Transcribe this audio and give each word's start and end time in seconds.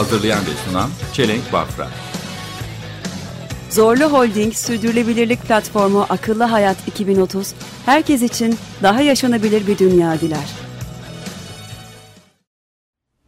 Hazırlayan 0.00 0.40
ve 0.40 0.50
sunan 0.64 0.90
Çelenk 1.12 1.52
Bafra. 1.52 1.88
Zorlu 3.70 4.04
Holding 4.04 4.54
Sürdürülebilirlik 4.54 5.42
Platformu 5.42 6.06
Akıllı 6.08 6.44
Hayat 6.44 6.76
2030, 6.88 7.54
herkes 7.86 8.22
için 8.22 8.58
daha 8.82 9.00
yaşanabilir 9.00 9.66
bir 9.66 9.78
dünya 9.78 10.20
diler. 10.20 10.50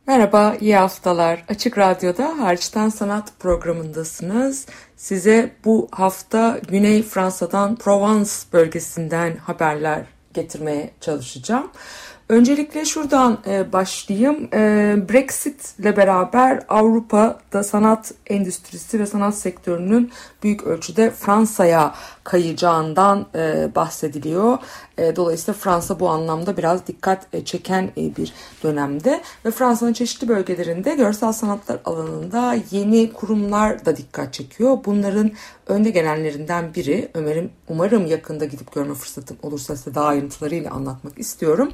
Merhaba, 0.07 0.57
iyi 0.61 0.77
haftalar. 0.77 1.45
Açık 1.49 1.79
Radyo'da 1.79 2.39
Harçtan 2.39 2.89
Sanat 2.89 3.33
programındasınız. 3.39 4.67
Size 4.97 5.53
bu 5.65 5.89
hafta 5.91 6.61
Güney 6.69 7.03
Fransa'dan 7.03 7.77
Provence 7.77 8.31
bölgesinden 8.53 9.37
haberler 9.37 10.05
getirmeye 10.35 10.91
çalışacağım. 11.01 11.71
Öncelikle 12.33 12.85
şuradan 12.85 13.39
e, 13.47 13.73
başlayayım. 13.73 14.49
E, 14.55 14.59
Brexit 15.09 15.75
ile 15.79 15.97
beraber 15.97 16.61
Avrupa'da 16.69 17.63
sanat 17.63 18.13
endüstrisi 18.27 19.01
ve 19.01 19.07
sanat 19.07 19.35
sektörünün 19.35 20.13
büyük 20.43 20.63
ölçüde 20.63 21.11
Fransa'ya 21.11 21.95
kayacağından 22.25 23.27
e, 23.35 23.75
bahsediliyor. 23.75 24.59
E, 24.99 25.17
dolayısıyla 25.17 25.59
Fransa 25.61 26.01
bu 26.01 26.09
anlamda 26.09 26.57
biraz 26.57 26.87
dikkat 26.87 27.27
e, 27.33 27.45
çeken 27.45 27.91
e, 27.97 28.17
bir 28.17 28.33
dönemde 28.63 29.23
ve 29.45 29.51
Fransa'nın 29.51 29.93
çeşitli 29.93 30.29
bölgelerinde 30.29 30.95
görsel 30.95 31.33
sanatlar 31.33 31.79
alanında 31.85 32.57
yeni 32.71 33.13
kurumlar 33.13 33.85
da 33.85 33.97
dikkat 33.97 34.33
çekiyor. 34.35 34.79
Bunların 34.85 35.31
önde 35.67 35.91
gelenlerinden 35.91 36.75
biri 36.75 37.09
Ömer'im 37.15 37.51
umarım 37.69 38.07
yakında 38.07 38.45
gidip 38.45 38.73
görme 38.73 38.95
fırsatım 38.95 39.37
olursa 39.43 39.77
size 39.77 39.95
daha 39.95 40.07
ayrıntılarıyla 40.07 40.71
anlatmak 40.71 41.19
istiyorum. 41.19 41.71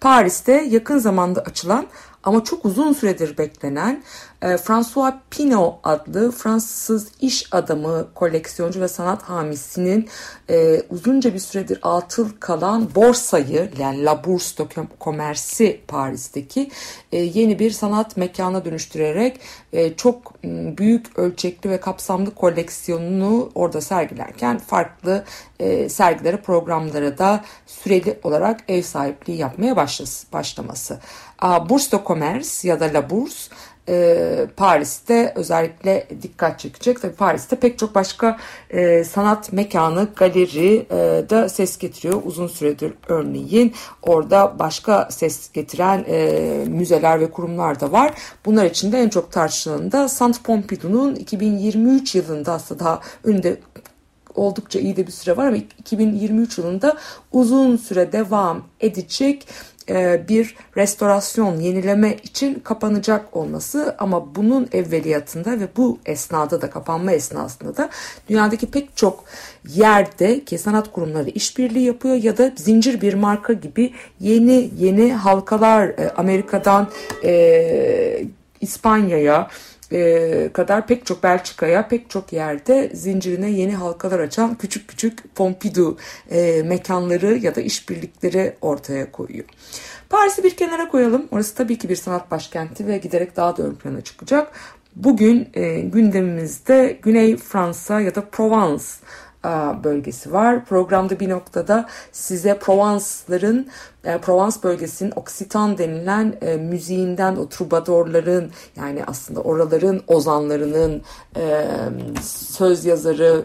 Paris'te 0.00 0.52
yakın 0.52 0.98
zamanda 0.98 1.40
açılan 1.40 1.86
ama 2.22 2.44
çok 2.44 2.64
uzun 2.64 2.92
süredir 2.92 3.38
beklenen 3.38 4.02
e, 4.42 4.56
François 4.56 5.14
Pinault 5.30 5.74
adlı 5.82 6.30
Fransız 6.30 7.08
iş 7.20 7.54
adamı, 7.54 8.08
koleksiyoncu 8.14 8.80
ve 8.80 8.88
sanat 8.88 9.22
hamisinin 9.22 10.08
e, 10.50 10.82
uzunca 10.90 11.34
bir 11.34 11.38
süredir 11.38 11.78
atıl 11.82 12.28
kalan 12.40 12.94
borsayı 12.94 13.70
yani 13.78 14.04
La 14.04 14.24
Bourse 14.24 14.58
de 14.58 14.68
Commerce'i 15.00 15.80
Paris'teki 15.88 16.70
e, 17.12 17.18
yeni 17.18 17.58
bir 17.58 17.70
sanat 17.70 18.16
mekana 18.16 18.64
dönüştürerek 18.64 19.40
çok 19.96 20.44
m, 20.44 20.78
büyük 20.78 21.18
ölçekli 21.18 21.70
ve 21.70 21.80
kapsamlı 21.80 22.34
koleksiyonunu 22.34 23.50
orada 23.54 23.80
sergilerken 23.80 24.58
farklı 24.58 25.24
sergilere, 25.88 26.36
programlara 26.36 27.18
da 27.18 27.44
süreli 27.66 28.20
olarak 28.22 28.60
ev 28.68 28.82
sahipliği 28.82 29.36
yapmaya 29.36 29.76
başlas, 29.76 30.24
başlaması. 30.32 30.98
Bourse 31.42 31.92
de 31.92 32.00
Commerce 32.06 32.68
ya 32.68 32.80
da 32.80 32.84
La 32.84 33.10
Bourse 33.10 33.54
e, 33.88 34.46
Paris'te 34.56 35.32
özellikle 35.36 36.06
dikkat 36.22 36.60
çekecek. 36.60 37.02
Tabii 37.02 37.14
Paris'te 37.14 37.56
pek 37.56 37.78
çok 37.78 37.94
başka 37.94 38.38
e, 38.70 39.04
sanat 39.04 39.52
mekanı, 39.52 40.08
galeri 40.16 40.86
e, 40.90 41.24
da 41.30 41.48
ses 41.48 41.78
getiriyor. 41.78 42.22
Uzun 42.24 42.46
süredir 42.46 42.92
örneğin 43.08 43.74
orada 44.02 44.58
başka 44.58 45.08
ses 45.10 45.52
getiren 45.52 46.04
e, 46.08 46.64
müzeler 46.68 47.20
ve 47.20 47.30
kurumlar 47.30 47.80
da 47.80 47.92
var. 47.92 48.14
Bunlar 48.44 48.64
içinde 48.64 48.98
en 48.98 49.08
çok 49.08 49.32
tartışılan 49.32 49.92
da 49.92 50.08
Saint 50.08 50.44
Pompidou'nun 50.44 51.14
2023 51.14 52.14
yılında 52.14 52.52
aslında 52.52 52.84
daha 52.84 53.00
önünde 53.24 53.60
oldukça 54.34 54.78
iyi 54.78 54.96
de 54.96 55.06
bir 55.06 55.12
süre 55.12 55.36
var 55.36 55.46
ama 55.46 55.56
2023 55.56 56.58
yılında 56.58 56.96
uzun 57.32 57.76
süre 57.76 58.12
devam 58.12 58.64
edecek 58.80 59.48
bir 60.28 60.56
restorasyon, 60.76 61.60
yenileme 61.60 62.16
için 62.16 62.54
kapanacak 62.54 63.36
olması 63.36 63.96
ama 63.98 64.34
bunun 64.34 64.68
evveliyatında 64.72 65.60
ve 65.60 65.68
bu 65.76 65.98
esnada 66.06 66.62
da 66.62 66.70
kapanma 66.70 67.12
esnasında 67.12 67.76
da 67.76 67.90
dünyadaki 68.28 68.66
pek 68.66 68.96
çok 68.96 69.24
yerde 69.68 70.44
ki 70.44 70.58
sanat 70.58 70.92
kurumları 70.92 71.30
işbirliği 71.30 71.84
yapıyor 71.84 72.14
ya 72.14 72.38
da 72.38 72.52
zincir 72.56 73.00
bir 73.00 73.14
marka 73.14 73.52
gibi 73.52 73.92
yeni 74.20 74.70
yeni 74.78 75.12
halkalar 75.12 75.88
e, 75.88 76.10
Amerika'dan 76.16 76.88
e, 77.24 78.24
İspanya'ya 78.60 79.48
e, 79.92 80.50
kadar 80.52 80.86
pek 80.86 81.06
çok 81.06 81.22
Belçika'ya 81.22 81.88
pek 81.88 82.10
çok 82.10 82.32
yerde 82.32 82.90
zincirine 82.94 83.50
yeni 83.50 83.74
halkalar 83.74 84.20
açan 84.20 84.54
küçük 84.54 84.88
küçük 84.88 85.34
Pompidou 85.34 85.96
e, 86.30 86.62
mekanları 86.62 87.36
ya 87.36 87.54
da 87.54 87.60
işbirlikleri 87.60 88.56
ortaya 88.60 89.12
koyuyor. 89.12 89.44
Paris'i 90.10 90.44
bir 90.44 90.56
kenara 90.56 90.88
koyalım. 90.88 91.28
Orası 91.30 91.54
tabii 91.54 91.78
ki 91.78 91.88
bir 91.88 91.96
sanat 91.96 92.30
başkenti 92.30 92.86
ve 92.86 92.98
giderek 92.98 93.36
daha 93.36 93.56
da 93.56 93.62
ön 93.62 93.74
plana 93.74 94.00
çıkacak. 94.00 94.52
Bugün 94.96 95.48
e, 95.54 95.80
gündemimizde 95.80 96.98
Güney 97.02 97.36
Fransa 97.36 98.00
ya 98.00 98.14
da 98.14 98.20
Provence 98.20 98.84
bölgesi 99.84 100.32
var. 100.32 100.64
Programda 100.64 101.20
bir 101.20 101.28
noktada 101.28 101.88
size 102.12 102.58
Provence'ların, 102.58 103.68
e, 104.04 104.18
Provence 104.18 104.56
bölgesinin 104.62 105.12
Oksitan 105.16 105.78
denilen 105.78 106.34
e, 106.42 106.56
müziğinden 106.56 107.36
o 107.36 107.48
trubadorların 107.48 108.50
yani 108.76 109.04
aslında 109.06 109.40
oraların 109.40 110.00
ozanlarının 110.06 111.02
e, 111.36 111.66
söz 112.22 112.84
yazarı 112.84 113.44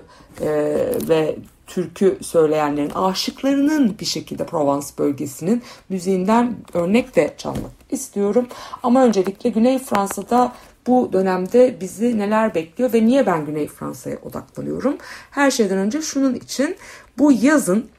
ve 1.10 1.36
türkü 1.68 2.18
söyleyenlerin, 2.22 2.90
aşıklarının 2.90 4.00
bir 4.00 4.06
şekilde 4.06 4.46
Provence 4.46 4.88
bölgesinin 4.98 5.64
müziğinden 5.90 6.56
örnek 6.74 7.16
de 7.16 7.34
çalmak 7.38 7.72
istiyorum. 7.90 8.48
Ama 8.84 9.04
öncelikle 9.04 9.50
Güney 9.50 9.80
Fransa'da 9.80 10.54
bu 10.88 11.14
dönemde 11.14 11.82
bizi 11.82 12.18
neler 12.18 12.56
bekliyor 12.56 12.94
ve 12.94 13.06
niye 13.06 13.26
ben 13.26 13.46
Güney 13.46 13.68
Fransa'ya 13.68 14.18
odaklanıyorum? 14.18 14.98
Her 15.32 15.52
şeyden 15.52 15.78
önce 15.78 16.02
şunun 16.02 16.36
için 16.36 16.76
bu 17.18 17.32
yazın 17.32 17.90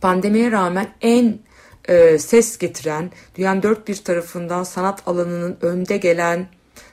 pandemiye 0.00 0.50
rağmen 0.50 0.86
en 1.00 1.38
e, 1.88 2.18
ses 2.18 2.58
getiren, 2.58 3.10
dünyanın 3.34 3.62
dört 3.62 3.88
bir 3.88 3.96
tarafından 3.96 4.62
sanat 4.62 5.08
alanının 5.08 5.56
önde 5.62 5.96
gelen 5.96 6.46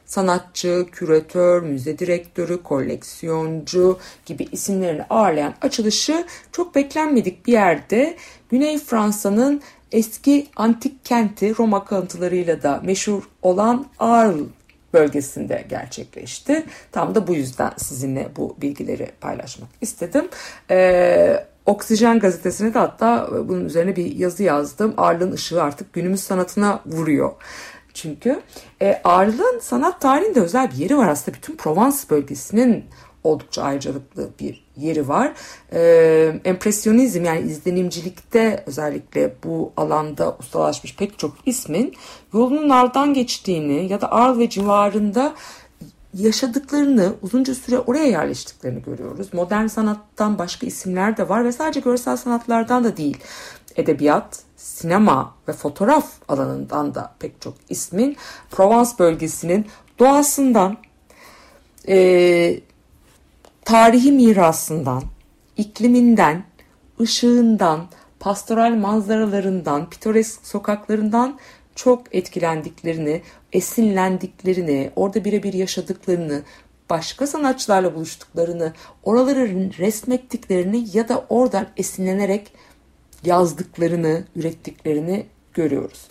sanatçı, 0.06 0.86
küratör, 0.92 1.62
müze 1.62 2.00
direktörü, 2.00 2.64
koleksiyoncu 2.64 4.00
gibi 4.26 4.48
isimlerini 4.52 5.04
ağırlayan 5.10 5.54
açılışı 5.62 6.26
çok 6.52 6.76
beklenmedik 6.76 7.48
bir 7.48 7.54
yerde 7.54 8.18
Güney 8.50 8.80
Fransa'nın 8.80 9.62
eski 9.92 10.48
antik 10.56 11.06
kenti 11.06 11.58
Roma 11.60 11.86
kalıntılarıyla 11.86 12.64
da 12.64 12.82
meşhur 12.84 13.24
olan 13.42 13.86
Arles 14.00 14.48
bölgesinde 14.96 15.66
gerçekleşti. 15.70 16.66
Tam 16.92 17.16
da 17.16 17.28
bu 17.28 17.36
yüzden 17.36 17.72
sizinle 17.78 18.30
bu 18.36 18.58
bilgileri 18.62 19.12
paylaşmak 19.22 19.70
istedim. 19.82 20.28
Ee, 20.72 21.46
Oksijen 21.66 22.20
gazetesine 22.20 22.74
de 22.74 22.80
hatta 22.80 23.30
bunun 23.32 23.66
üzerine 23.66 23.96
bir 23.96 24.16
yazı 24.16 24.44
yazdım. 24.44 24.94
Arl'ın 24.98 25.32
ışığı 25.32 25.64
artık 25.64 25.94
günümüz 25.94 26.20
sanatına 26.20 26.82
vuruyor. 26.86 27.32
Çünkü 27.94 28.42
e, 28.82 29.02
Arl'ın 29.04 29.60
sanat 29.60 30.02
tarihinde 30.02 30.42
özel 30.42 30.72
bir 30.72 30.76
yeri 30.76 30.98
var 30.98 31.08
aslında. 31.08 31.38
Bütün 31.38 31.56
Provence 31.56 31.98
bölgesinin 32.10 32.86
oldukça 33.26 33.64
ayrıcalıklı 33.64 34.30
bir 34.40 34.66
yeri 34.78 35.08
var. 35.08 35.34
Ee, 35.74 36.40
empresyonizm 36.46 37.24
yani 37.24 37.42
izlenimcilikte 37.42 38.64
özellikle 38.68 39.36
bu 39.44 39.72
alanda 39.78 40.36
ustalaşmış 40.40 40.96
pek 40.96 41.20
çok 41.20 41.34
ismin 41.46 41.94
yolunun 42.34 42.70
Arl'dan 42.70 43.14
geçtiğini 43.14 43.92
ya 43.92 44.02
da 44.02 44.12
Arl 44.12 44.40
ve 44.40 44.50
civarında 44.50 45.36
yaşadıklarını, 46.14 47.14
uzunca 47.22 47.56
süre 47.56 47.80
oraya 47.80 48.06
yerleştiklerini 48.06 48.84
görüyoruz. 48.84 49.34
Modern 49.34 49.68
sanattan 49.68 50.38
başka 50.38 50.68
isimler 50.68 51.18
de 51.18 51.30
var 51.30 51.46
ve 51.46 51.52
sadece 51.52 51.80
görsel 51.80 52.18
sanatlardan 52.18 52.84
da 52.84 52.98
değil. 52.98 53.18
Edebiyat, 53.76 54.40
sinema 54.58 55.36
ve 55.48 55.54
fotoğraf 55.54 56.12
alanından 56.28 56.96
da 56.96 57.14
pek 57.20 57.42
çok 57.42 57.54
ismin 57.70 58.18
Provence 58.52 58.92
bölgesinin 59.00 59.66
doğasından, 60.00 60.78
e, 61.88 62.60
tarihi 63.66 64.12
mirasından, 64.12 65.04
ikliminden, 65.58 66.44
ışığından, 67.02 67.88
pastoral 68.20 68.76
manzaralarından, 68.76 69.90
pitoresk 69.90 70.48
sokaklarından 70.48 71.40
çok 71.76 72.16
etkilendiklerini, 72.16 73.22
esinlendiklerini, 73.54 74.92
orada 74.96 75.26
birebir 75.26 75.54
yaşadıklarını, 75.54 76.42
başka 76.90 77.28
sanatçılarla 77.28 77.96
buluştuklarını, 77.96 78.74
oraları 79.04 79.48
resmettiklerini 79.80 80.88
ya 80.94 81.10
da 81.10 81.26
oradan 81.30 81.68
esinlenerek 81.78 82.52
yazdıklarını, 83.24 84.24
ürettiklerini 84.36 85.26
görüyoruz. 85.54 86.08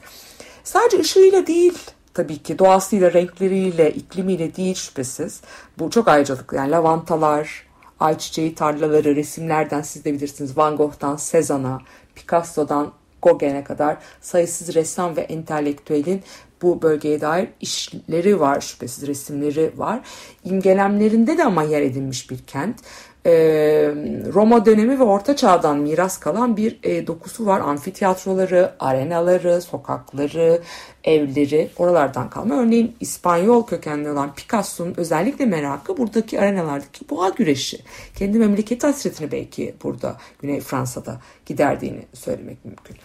Sadece 0.65 0.99
ışığıyla 0.99 1.47
değil 1.47 1.79
tabii 2.15 2.39
ki 2.39 2.59
doğasıyla, 2.59 3.13
renkleriyle, 3.13 3.95
iklimiyle 3.95 4.57
değil 4.57 4.75
şüphesiz. 4.75 5.41
Bu 5.79 5.91
çok 5.91 6.09
ayrıcalıklı. 6.09 6.57
Yani 6.57 6.71
lavantalar, 6.71 7.67
ayçiçeği 8.01 8.55
tarlaları, 8.55 9.17
resimlerden 9.17 9.83
siz 9.83 10.05
de 10.05 10.13
bilirsiniz. 10.13 10.57
Van 10.57 10.77
Gogh'tan 10.77 11.19
Cezanne'a, 11.31 11.81
Picasso'dan 12.15 12.93
Gauguin'e 13.23 13.65
kadar 13.65 13.97
sayısız 14.21 14.75
ressam 14.75 15.17
ve 15.17 15.21
entelektüelin 15.21 16.23
bu 16.63 16.83
bölgeye 16.83 17.21
dair 17.21 17.49
işleri 17.61 18.41
var, 18.41 18.61
şüphesiz 18.61 19.07
resimleri 19.07 19.73
var. 19.77 20.01
İmgelemlerinde 20.45 21.39
de 21.39 21.45
ama 21.45 21.63
yer 21.63 21.83
edinmiş 21.83 22.31
bir 22.31 22.39
kent. 22.39 22.81
Ee, 23.27 23.95
Roma 24.35 24.67
dönemi 24.67 24.99
ve 24.99 25.03
Orta 25.03 25.37
Çağ'dan 25.37 25.79
miras 25.79 26.21
kalan 26.21 26.57
bir 26.57 26.79
e, 26.83 27.07
dokusu 27.07 27.47
var. 27.47 27.61
Amfiteyatroları, 27.61 28.73
arenaları, 28.81 29.63
sokakları, 29.63 30.61
evleri 31.05 31.71
oralardan 31.77 32.31
kalma. 32.31 32.55
Örneğin 32.55 32.97
İspanyol 33.01 33.67
kökenli 33.67 34.11
olan 34.11 34.35
Picasso'nun 34.35 34.95
özellikle 34.97 35.47
merakı 35.47 35.97
buradaki 35.97 36.41
arenalardaki 36.41 37.11
boğa 37.11 37.29
güreşi. 37.29 37.79
Kendi 38.15 38.39
memleketi 38.39 38.87
hasretini 38.87 39.33
belki 39.33 39.75
burada 39.83 40.17
Güney 40.43 40.61
Fransa'da 40.61 41.21
giderdiğini 41.47 42.03
söylemek 42.15 42.65
mümkün. 42.65 42.97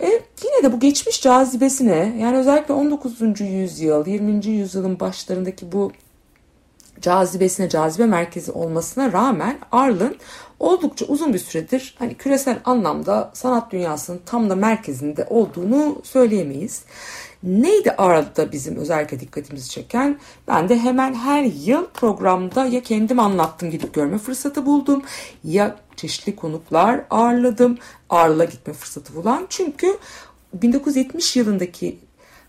E, 0.00 0.06
yine 0.44 0.62
de 0.62 0.72
bu 0.72 0.80
geçmiş 0.80 1.22
cazibesine 1.22 2.16
yani 2.20 2.36
özellikle 2.36 2.74
19. 2.74 3.40
yüzyıl, 3.40 4.06
20. 4.06 4.46
yüzyılın 4.46 5.00
başlarındaki 5.00 5.72
bu 5.72 5.92
cazibesine, 7.04 7.68
cazibe 7.68 8.06
merkezi 8.06 8.52
olmasına 8.52 9.12
rağmen 9.12 9.58
Arlen 9.72 10.14
oldukça 10.60 11.06
uzun 11.06 11.34
bir 11.34 11.38
süredir 11.38 11.94
hani 11.98 12.14
küresel 12.14 12.60
anlamda 12.64 13.30
sanat 13.34 13.72
dünyasının 13.72 14.20
tam 14.26 14.50
da 14.50 14.54
merkezinde 14.54 15.26
olduğunu 15.30 16.00
söyleyemeyiz. 16.02 16.84
Neydi 17.42 17.90
Aral'da 17.90 18.52
bizim 18.52 18.76
özellikle 18.76 19.20
dikkatimizi 19.20 19.70
çeken? 19.70 20.18
Ben 20.48 20.68
de 20.68 20.78
hemen 20.78 21.14
her 21.14 21.42
yıl 21.42 21.86
programda 21.86 22.64
ya 22.64 22.82
kendim 22.82 23.18
anlattım 23.20 23.70
gidip 23.70 23.94
görme 23.94 24.18
fırsatı 24.18 24.66
buldum 24.66 25.02
ya 25.44 25.76
çeşitli 25.96 26.36
konuklar 26.36 27.04
ağırladım. 27.10 27.78
Ağırla 28.10 28.44
gitme 28.44 28.72
fırsatı 28.72 29.14
bulan. 29.14 29.46
Çünkü 29.48 29.98
1970 30.54 31.36
yılındaki 31.36 31.98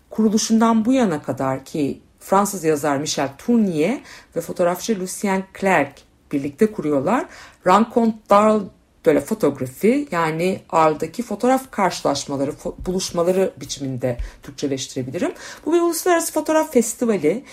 kuruluşundan 0.09 0.85
bu 0.85 0.93
yana 0.93 1.21
kadar 1.21 1.65
ki 1.65 2.01
Fransız 2.25 2.63
yazar 2.63 2.97
Michel 2.97 3.29
Tournier 3.37 3.99
ve 4.35 4.41
fotoğrafçı 4.41 4.99
Lucien 4.99 5.43
Clerc 5.59 5.91
birlikte 6.31 6.71
kuruyorlar. 6.71 7.25
Rencontre 7.67 8.19
d'Arles 8.29 8.63
böyle 9.05 9.21
fotoğrafi 9.21 10.07
yani 10.11 10.61
Arl'daki 10.69 11.23
fotoğraf 11.23 11.71
karşılaşmaları, 11.71 12.51
fo- 12.51 12.85
buluşmaları 12.85 13.53
biçiminde 13.57 14.17
Türkçeleştirebilirim. 14.43 15.33
Bu 15.65 15.73
bir 15.73 15.81
uluslararası 15.81 16.33
fotoğraf 16.33 16.73
festivali. 16.73 17.43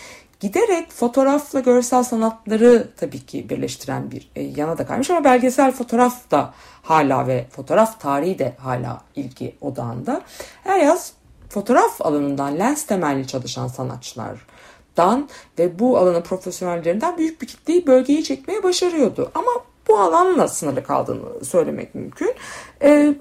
Giderek 0.41 0.93
fotoğrafla 0.93 1.61
görsel 1.61 2.03
sanatları 2.03 2.89
tabii 2.97 3.27
ki 3.27 3.49
birleştiren 3.49 4.11
bir 4.11 4.31
e, 4.37 4.43
yana 4.43 4.79
da 4.79 4.87
kaymış 4.87 5.11
ama 5.11 5.25
belgesel 5.25 5.73
fotoğraf 5.73 6.31
da 6.31 6.55
hala 6.83 7.27
ve 7.27 7.47
fotoğraf 7.51 8.01
tarihi 8.01 8.39
de 8.39 8.57
hala 8.59 9.01
ilgi 9.17 9.57
odağında. 9.61 10.23
Her 10.65 10.81
yaz 10.81 11.13
fotoğraf 11.49 12.01
alanından 12.01 12.59
lens 12.59 12.87
temelli 12.87 13.27
çalışan 13.27 13.69
sanatçılardan 14.97 15.29
ve 15.59 15.79
bu 15.79 15.99
alanın 15.99 16.23
profesyonellerinden 16.23 17.19
büyük 17.19 17.43
bir 17.43 17.47
kitleyi 17.47 17.87
bölgeye 17.87 18.23
çekmeye 18.23 18.63
başarıyordu. 18.63 19.31
Ama 19.35 19.51
bu 19.89 19.99
alanla 19.99 20.49
sınırlı 20.49 20.85
kaldığını 20.85 21.45
söylemek 21.45 21.95
mümkün. 21.95 22.35
Ee, 22.83 23.15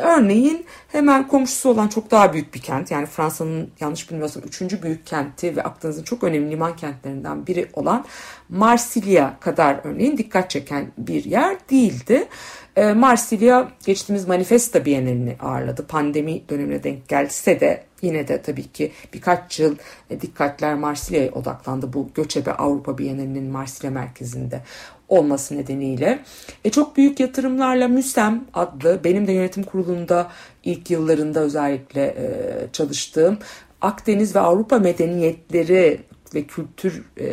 örneğin 0.00 0.66
hemen 0.88 1.28
komşusu 1.28 1.68
olan 1.68 1.88
çok 1.88 2.10
daha 2.10 2.32
büyük 2.32 2.54
bir 2.54 2.60
kent 2.60 2.90
yani 2.90 3.06
Fransa'nın 3.06 3.70
yanlış 3.80 4.10
bilmiyorsam 4.10 4.42
üçüncü 4.42 4.82
büyük 4.82 5.06
kenti 5.06 5.56
ve 5.56 5.62
Akdeniz'in 5.62 6.02
çok 6.02 6.24
önemli 6.24 6.50
liman 6.50 6.76
kentlerinden 6.76 7.46
biri 7.46 7.68
olan 7.72 8.04
Marsilya 8.48 9.36
kadar 9.40 9.80
örneğin 9.84 10.18
dikkat 10.18 10.50
çeken 10.50 10.92
bir 10.98 11.24
yer 11.24 11.56
değildi. 11.70 12.28
Ee, 12.76 12.92
Marsilya 12.92 13.68
geçtiğimiz 13.86 14.28
Manifesta 14.28 14.84
Bienalini 14.84 15.36
ağırladı. 15.40 15.86
Pandemi 15.86 16.48
dönemine 16.48 16.82
denk 16.82 17.08
gelse 17.08 17.60
de 17.60 17.85
yine 18.02 18.28
de 18.28 18.42
tabii 18.42 18.72
ki 18.72 18.92
birkaç 19.14 19.60
yıl 19.60 19.76
e, 20.10 20.20
dikkatler 20.20 20.74
Marsilya'ya 20.74 21.32
odaklandı. 21.32 21.92
Bu 21.92 22.08
göçebe 22.14 22.52
Avrupa 22.52 22.98
Bienalinin 22.98 23.50
Marsilya 23.50 23.90
merkezinde 23.90 24.62
olması 25.08 25.56
nedeniyle. 25.56 26.24
E, 26.64 26.70
çok 26.70 26.96
büyük 26.96 27.20
yatırımlarla 27.20 27.88
MÜSEM 27.88 28.44
adlı 28.54 29.00
benim 29.04 29.26
de 29.26 29.32
yönetim 29.32 29.62
kurulunda 29.62 30.30
ilk 30.64 30.90
yıllarında 30.90 31.40
özellikle 31.40 32.02
e, 32.04 32.26
çalıştığım 32.72 33.38
Akdeniz 33.80 34.36
ve 34.36 34.40
Avrupa 34.40 34.78
medeniyetleri 34.78 36.00
ve 36.34 36.44
kültür 36.44 37.04
e, 37.20 37.26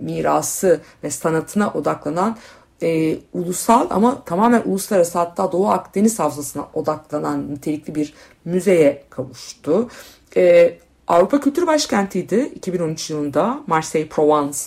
mirası 0.00 0.80
ve 1.04 1.10
sanatına 1.10 1.70
odaklanan 1.70 2.36
e, 2.82 3.18
ulusal 3.32 3.86
ama 3.90 4.24
tamamen 4.24 4.62
uluslararası 4.64 5.18
hatta 5.18 5.52
Doğu 5.52 5.68
Akdeniz 5.68 6.18
havzasına 6.18 6.68
odaklanan 6.74 7.54
nitelikli 7.54 7.94
bir 7.94 8.14
müzeye 8.44 9.04
kavuştu. 9.10 9.88
E, 10.36 10.74
Avrupa 11.08 11.40
Kültür 11.40 11.66
Başkenti'ydi 11.66 12.52
2013 12.54 13.10
yılında 13.10 13.60
Marseille 13.66 14.08
Provence 14.08 14.58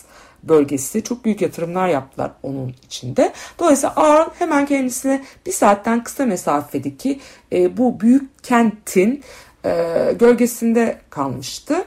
bölgesi 0.43 1.03
çok 1.03 1.25
büyük 1.25 1.41
yatırımlar 1.41 1.87
yaptılar 1.87 2.31
onun 2.43 2.73
içinde. 2.85 3.33
Dolayısıyla 3.59 3.95
Arles 3.95 4.27
hemen 4.39 4.65
kendisine 4.65 5.23
bir 5.45 5.51
saatten 5.51 6.03
kısa 6.03 6.25
mesafedeki 6.25 7.19
e, 7.51 7.77
bu 7.77 7.99
büyük 7.99 8.43
kentin 8.43 9.23
e, 9.65 9.71
gölgesinde 10.19 11.01
kalmıştı. 11.09 11.85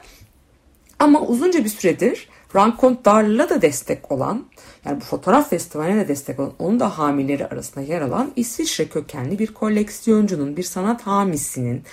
Ama 0.99 1.21
uzunca 1.21 1.63
bir 1.63 1.69
süredir 1.69 2.29
Rankont 2.55 3.05
Darlı'la 3.05 3.49
da 3.49 3.61
destek 3.61 4.11
olan 4.11 4.45
yani 4.87 5.01
bu 5.01 5.05
fotoğraf 5.05 5.49
festivaline 5.49 5.99
de 5.99 6.07
destek 6.07 6.39
olan 6.39 6.53
onun 6.59 6.79
da 6.79 6.97
hamileri 6.97 7.47
arasında 7.47 7.85
yer 7.85 8.01
alan 8.01 8.31
İsviçre 8.35 8.87
kökenli 8.87 9.39
bir 9.39 9.47
koleksiyoncunun 9.47 10.57
bir 10.57 10.63
sanat 10.63 11.01
hamisinin 11.01 11.83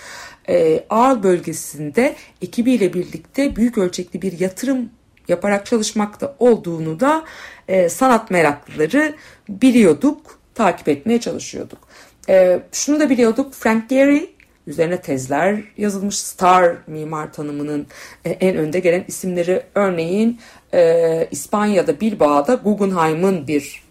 e, 0.49 0.85
Arles 0.91 1.23
bölgesinde 1.23 2.17
ekibiyle 2.43 2.95
birlikte 2.95 3.57
büyük 3.57 3.79
ölçekli 3.79 4.23
bir 4.23 4.41
yatırım 4.41 4.91
yaparak 5.29 5.67
çalışmakta 5.67 6.37
olduğunu 6.39 7.01
da 7.01 7.25
e, 7.69 7.89
sanat 7.89 8.31
meraklıları 8.31 9.15
biliyorduk, 9.49 10.39
takip 10.55 10.89
etmeye 10.89 11.21
çalışıyorduk. 11.21 11.79
E, 12.29 12.61
şunu 12.73 13.01
da 13.01 13.11
biliyorduk, 13.11 13.55
Frank 13.55 13.89
Gehry 13.89 14.34
üzerine 14.67 15.01
tezler 15.01 15.65
yazılmış. 15.77 16.19
Star 16.19 16.77
mimar 16.87 17.33
tanımının 17.33 17.87
e, 18.25 18.31
en 18.31 18.57
önde 18.57 18.81
gelen 18.81 19.05
isimleri. 19.09 19.63
Örneğin 19.75 20.41
e, 20.75 21.29
İspanya'da 21.31 22.01
Bilbao'da 22.01 22.55
Guggenheim'ın 22.55 23.49
bir 23.49 23.85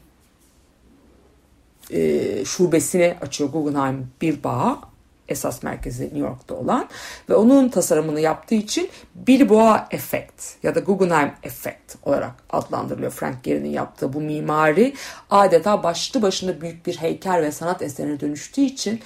e, 1.92 2.46
şubesini 2.46 3.16
açıyor. 3.22 3.50
Guggenheim 3.50 4.08
Bilbao 4.22 4.94
esas 5.28 5.64
merkezi 5.64 6.04
New 6.04 6.20
York'ta 6.20 6.56
olan. 6.56 6.90
Ve 7.30 7.36
onun 7.36 7.70
tasarımını 7.70 8.20
yaptığı 8.20 8.56
için 8.56 8.90
Bilboğa 9.16 9.88
efekt 9.92 10.44
ya 10.64 10.76
da 10.76 10.80
Guggenheim 10.80 11.32
efekt 11.44 11.96
olarak 12.04 12.32
adlandırılıyor. 12.50 13.12
Frank 13.12 13.44
Gehry'nin 13.44 13.70
yaptığı 13.70 14.14
bu 14.14 14.22
mimari 14.22 14.94
adeta 15.30 15.84
başlı 15.84 16.22
başına 16.22 16.62
büyük 16.62 16.86
bir 16.86 16.98
heykel 16.98 17.42
ve 17.42 17.52
sanat 17.52 17.82
eserine 17.82 18.20
dönüştüğü 18.20 18.62
için 18.62 19.02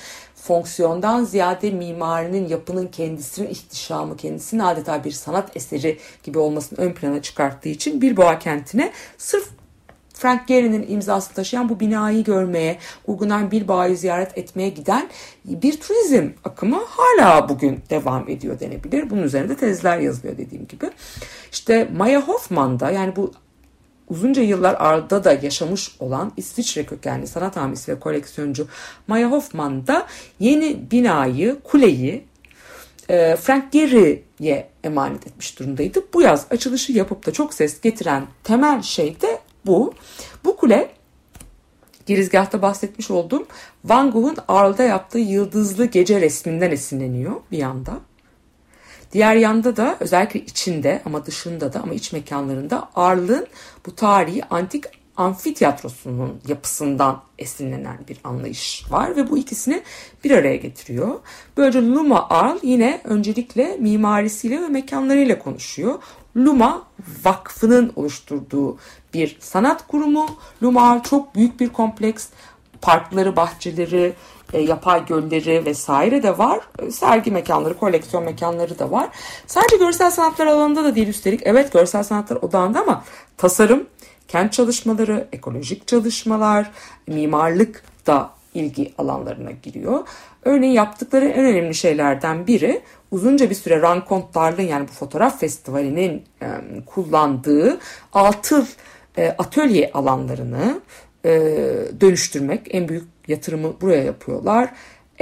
fonksiyondan 0.48 1.24
ziyade 1.24 1.72
mimarinin 1.72 2.48
yapının 2.48 2.88
kendisinin 2.88 3.48
ihtişamı, 3.48 4.18
kendisinin 4.18 4.62
adeta 4.62 5.04
bir 5.04 5.12
sanat 5.12 5.58
eseri 5.58 5.98
gibi 6.24 6.40
olmasını 6.40 6.80
ön 6.80 6.94
plana 6.94 7.22
çıkarttığı 7.22 7.70
için 7.70 8.02
Bilboğa 8.02 8.40
kentine 8.40 8.92
sırf 9.18 9.50
Frank 10.14 10.48
Gehry'nin 10.48 10.86
imzasını 10.90 11.36
taşıyan 11.36 11.70
bu 11.70 11.80
binayı 11.80 12.24
görmeye, 12.24 12.78
Guggenheim 13.08 13.52
Bilbao'yu 13.52 13.96
ziyaret 13.96 14.38
etmeye 14.38 14.70
giden 14.70 15.10
bir 15.46 15.80
turizm 15.80 16.30
akımı 16.44 16.80
hala 16.88 17.50
bugün 17.50 17.80
devam 17.90 18.30
ediyor 18.30 18.60
denebilir. 18.60 19.10
Bunun 19.10 19.24
üzerinde 19.24 19.56
tezler 19.56 19.98
yazılıyor 20.00 20.38
dediğim 20.38 20.68
gibi. 20.68 20.90
İşte 21.52 21.90
Maya 21.98 22.22
Hoffman 22.22 22.80
da 22.80 22.92
yani 22.92 23.16
bu 23.16 23.32
uzunca 24.10 24.42
yıllar 24.42 24.76
Arda 24.80 25.24
da 25.24 25.34
yaşamış 25.34 25.96
olan 26.00 26.32
İsviçre 26.38 26.86
kökenli 26.86 27.28
sanat 27.28 27.56
hamisi 27.56 27.92
ve 27.92 28.00
koleksiyoncu 28.00 28.68
Maya 29.08 29.32
Hoffman 29.32 29.88
da 29.88 30.08
yeni 30.40 30.92
binayı, 30.92 31.58
kuleyi 31.64 32.26
e, 33.10 33.36
Frank 33.36 33.72
Gehry'ye 33.72 34.70
emanet 34.84 35.28
etmiş 35.28 35.60
durumdaydı. 35.60 36.04
Bu 36.14 36.22
yaz 36.22 36.46
açılışı 36.52 36.92
yapıp 36.92 37.26
da 37.26 37.32
çok 37.34 37.54
ses 37.54 37.82
getiren 37.82 38.28
temel 38.44 38.82
şey 38.82 39.22
de 39.22 39.40
bu. 39.66 39.94
Bu 40.46 40.58
kule 40.58 40.90
girizgahta 42.06 42.62
bahsetmiş 42.62 43.12
olduğum 43.12 43.48
Van 43.86 44.12
Gogh'un 44.12 44.38
Arles'da 44.48 44.84
yaptığı 44.84 45.20
yıldızlı 45.20 45.86
gece 45.86 46.22
resminden 46.22 46.72
esinleniyor 46.72 47.36
bir 47.52 47.58
yanda. 47.58 48.00
Diğer 49.14 49.36
yanda 49.36 49.78
da 49.78 49.98
özellikle 50.00 50.40
içinde 50.40 51.02
ama 51.06 51.26
dışında 51.26 51.74
da 51.74 51.82
ama 51.84 51.94
iç 51.94 52.14
mekanlarında 52.14 52.90
Arl'ın 52.96 53.48
bu 53.86 53.96
tarihi 53.96 54.44
antik 54.46 54.84
amfiteyatrosunun 55.18 56.42
yapısından 56.48 57.22
esinlenen 57.40 57.98
bir 58.10 58.18
anlayış 58.24 58.86
var 58.92 59.16
ve 59.16 59.30
bu 59.30 59.38
ikisini 59.38 59.84
bir 60.24 60.32
araya 60.32 60.56
getiriyor. 60.56 61.20
Böylece 61.58 61.82
Luma 61.82 62.30
Arl 62.30 62.58
yine 62.64 63.02
öncelikle 63.04 63.78
mimarisiyle 63.80 64.62
ve 64.62 64.68
mekanlarıyla 64.68 65.40
konuşuyor. 65.40 66.04
Luma 66.38 66.84
Vakfı'nın 67.24 67.92
oluşturduğu 67.96 68.78
bir 69.14 69.38
sanat 69.40 69.88
kurumu. 69.88 70.28
Luma 70.64 70.92
Arl 70.92 71.04
çok 71.04 71.36
büyük 71.36 71.60
bir 71.60 71.70
kompleks. 71.70 72.28
Parkları, 72.82 73.36
bahçeleri, 73.36 74.14
e, 74.54 74.62
yapay 74.62 75.06
gölleri 75.06 75.66
vesaire 75.66 76.24
de 76.24 76.38
var. 76.38 76.60
E, 76.80 76.92
sergi 76.92 77.32
mekanları, 77.32 77.78
koleksiyon 77.78 78.24
mekanları 78.24 78.80
da 78.80 78.92
var. 78.92 79.10
Sadece 79.48 79.78
görsel 79.78 80.12
sanatlar 80.12 80.46
alanında 80.46 80.84
da 80.84 80.96
değil 80.96 81.08
üstelik. 81.08 81.42
Evet 81.44 81.74
görsel 81.74 82.04
sanatlar 82.04 82.38
odağında 82.38 82.82
ama 82.82 83.04
tasarım, 83.38 83.86
kent 84.28 84.54
çalışmaları, 84.54 85.28
ekolojik 85.32 85.88
çalışmalar, 85.88 86.72
mimarlık 87.08 87.84
da 88.08 88.30
ilgi 88.54 88.94
alanlarına 88.98 89.52
giriyor. 89.52 90.08
Örneğin 90.44 90.74
yaptıkları 90.74 91.26
en 91.26 91.46
önemli 91.46 91.76
şeylerden 91.76 92.48
biri 92.48 92.82
uzunca 93.12 93.50
bir 93.50 93.56
süre 93.56 93.82
Rankontlar'ın 93.82 94.62
yani 94.62 94.88
bu 94.88 94.92
fotoğraf 94.92 95.40
festivalinin 95.40 96.24
e, 96.42 96.48
kullandığı 96.86 97.78
altı 98.14 98.68
e, 99.18 99.36
atölye 99.38 99.92
alanlarını 99.94 100.82
e, 101.26 101.32
dönüştürmek. 102.02 102.62
En 102.70 102.90
büyük 102.90 103.17
yatırımı 103.28 103.82
buraya 103.82 104.04
yapıyorlar. 104.04 104.70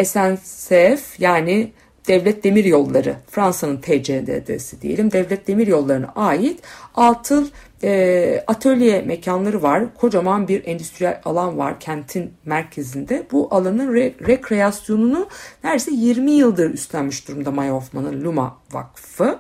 SNCF 0.03 1.19
yani 1.19 1.71
Devlet 2.07 2.43
Demir 2.43 2.65
Yolları, 2.65 3.15
Fransa'nın 3.29 3.77
TCDD'si 3.77 4.81
diyelim, 4.81 5.11
Devlet 5.11 5.47
Demir 5.47 5.67
Yolları'na 5.67 6.11
ait 6.15 6.59
altı 6.95 7.43
e, 7.83 8.43
atölye 8.47 9.01
mekanları 9.01 9.61
var. 9.61 9.83
Kocaman 9.95 10.47
bir 10.47 10.67
endüstriyel 10.67 11.21
alan 11.25 11.57
var 11.57 11.79
kentin 11.79 12.33
merkezinde. 12.45 13.27
Bu 13.31 13.47
alanın 13.51 13.93
re, 13.93 14.13
rekreasyonunu 14.27 15.27
neredeyse 15.63 15.91
20 15.93 16.31
yıldır 16.31 16.69
üstlenmiş 16.69 17.27
durumda 17.27 17.51
Maya 17.51 17.73
Hoffman'ın 17.73 18.23
Luma 18.23 18.57
Vakfı. 18.71 19.39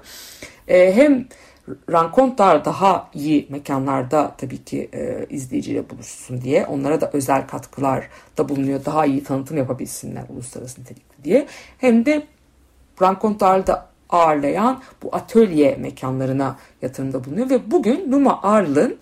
E, 0.67 0.95
hem 0.95 1.27
Rankontlar 1.91 2.65
daha 2.65 3.09
iyi 3.13 3.47
mekanlarda 3.49 4.35
tabii 4.37 4.63
ki 4.63 4.89
e, 4.93 5.25
izleyiciyle 5.29 5.89
buluşsun 5.89 6.41
diye 6.41 6.65
onlara 6.65 7.01
da 7.01 7.09
özel 7.13 7.47
katkılar 7.47 8.07
da 8.37 8.49
bulunuyor. 8.49 8.85
Daha 8.85 9.05
iyi 9.05 9.23
tanıtım 9.23 9.57
yapabilsinler 9.57 10.23
uluslararası 10.29 10.81
nitelikli 10.81 11.23
diye. 11.23 11.47
Hem 11.77 12.05
de 12.05 12.27
Rankontlar'da 13.01 13.89
ağırlayan 14.09 14.81
bu 15.03 15.15
atölye 15.15 15.75
mekanlarına 15.75 16.55
yatırımda 16.81 17.25
bulunuyor 17.25 17.49
ve 17.49 17.71
bugün 17.71 18.11
Numa 18.11 18.41
Arl'ın 18.43 18.97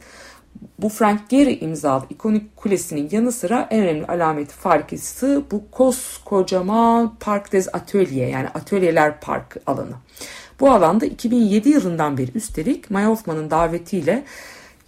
bu 0.80 0.90
Frank 0.90 1.30
Gehry 1.30 1.58
imzalı 1.62 2.06
ikonik 2.10 2.58
kulesinin 2.58 3.10
yanı 3.12 3.32
sıra 3.32 3.68
en 3.72 3.84
önemli 3.84 4.06
alameti 4.06 4.54
farkısı 4.54 5.44
bu 5.52 5.64
koskocaman 5.72 7.16
Park 7.20 7.52
des 7.52 7.68
Atölye 7.74 8.30
yani 8.30 8.48
atölyeler 8.48 9.20
park 9.20 9.58
alanı. 9.66 9.94
Bu 10.60 10.72
alanda 10.72 11.06
2007 11.06 11.70
yılından 11.70 12.18
beri 12.18 12.32
üstelik 12.36 12.92
Maya 12.92 13.10
Hoffman'ın 13.10 13.52
davetiyle 13.52 14.24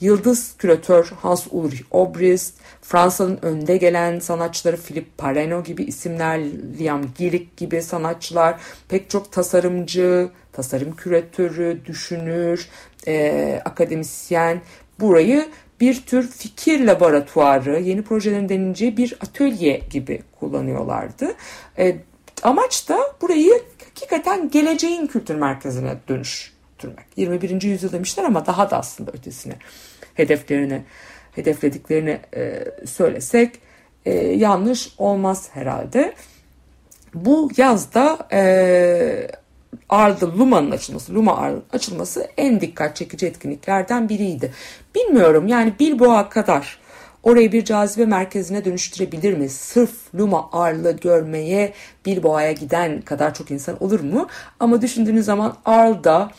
Yıldız 0.01 0.55
küratör 0.57 1.11
Hans 1.21 1.47
Ulrich 1.51 1.81
Obrist, 1.91 2.53
Fransa'nın 2.81 3.39
önde 3.41 3.77
gelen 3.77 4.19
sanatçıları 4.19 4.77
Philippe 4.77 5.11
Pareno 5.17 5.63
gibi 5.63 5.83
isimler, 5.83 6.41
Liam 6.79 7.01
Gillick 7.17 7.57
gibi 7.57 7.81
sanatçılar, 7.81 8.59
pek 8.89 9.09
çok 9.09 9.31
tasarımcı, 9.31 10.29
tasarım 10.53 10.95
küratörü, 10.95 11.81
düşünür, 11.85 12.69
e, 13.07 13.61
akademisyen 13.65 14.61
burayı 14.99 15.47
bir 15.79 16.05
tür 16.05 16.27
fikir 16.27 16.85
laboratuvarı, 16.85 17.79
yeni 17.79 18.01
projelerin 18.01 18.49
deneyeceği 18.49 18.97
bir 18.97 19.17
atölye 19.21 19.81
gibi 19.91 20.21
kullanıyorlardı. 20.39 21.33
E, 21.77 21.95
amaç 22.43 22.89
da 22.89 22.99
burayı 23.21 23.61
hakikaten 23.95 24.49
geleceğin 24.49 25.07
kültür 25.07 25.35
merkezine 25.35 25.95
dönüştürmek. 26.07 27.05
21. 27.15 27.61
yüzyıl 27.61 27.91
demişler 27.91 28.23
ama 28.23 28.45
daha 28.45 28.71
da 28.71 28.77
aslında 28.77 29.11
ötesine 29.11 29.53
hedeflerini 30.13 30.83
hedeflediklerini 31.31 32.19
e, 32.35 32.65
söylesek 32.85 33.59
e, 34.05 34.13
yanlış 34.13 34.93
olmaz 34.97 35.49
herhalde. 35.53 36.13
Bu 37.13 37.49
yazda 37.57 38.27
e, 38.31 39.27
Arda 39.89 40.37
Luma'nın 40.37 40.71
açılması, 40.71 41.15
Luma 41.15 41.37
Arda'nın 41.37 41.63
açılması 41.73 42.27
en 42.37 42.61
dikkat 42.61 42.95
çekici 42.95 43.27
etkinliklerden 43.27 44.09
biriydi. 44.09 44.53
Bilmiyorum 44.95 45.47
yani 45.47 45.73
Bilboğa 45.79 46.29
kadar 46.29 46.79
orayı 47.25 47.51
bir 47.51 47.65
cazibe 47.65 48.05
merkezine 48.05 48.65
dönüştürebilir 48.65 49.37
mi? 49.37 49.49
Sırf 49.49 50.15
Luma 50.15 50.49
Arl'ı 50.51 50.91
görmeye 50.91 51.73
Bilboğa'ya 52.05 52.51
giden 52.51 53.01
kadar 53.01 53.33
çok 53.33 53.51
insan 53.51 53.83
olur 53.83 53.99
mu? 53.99 54.27
Ama 54.59 54.81
düşündüğünüz 54.81 55.25
zaman 55.25 55.57
Arl'da 55.65 56.31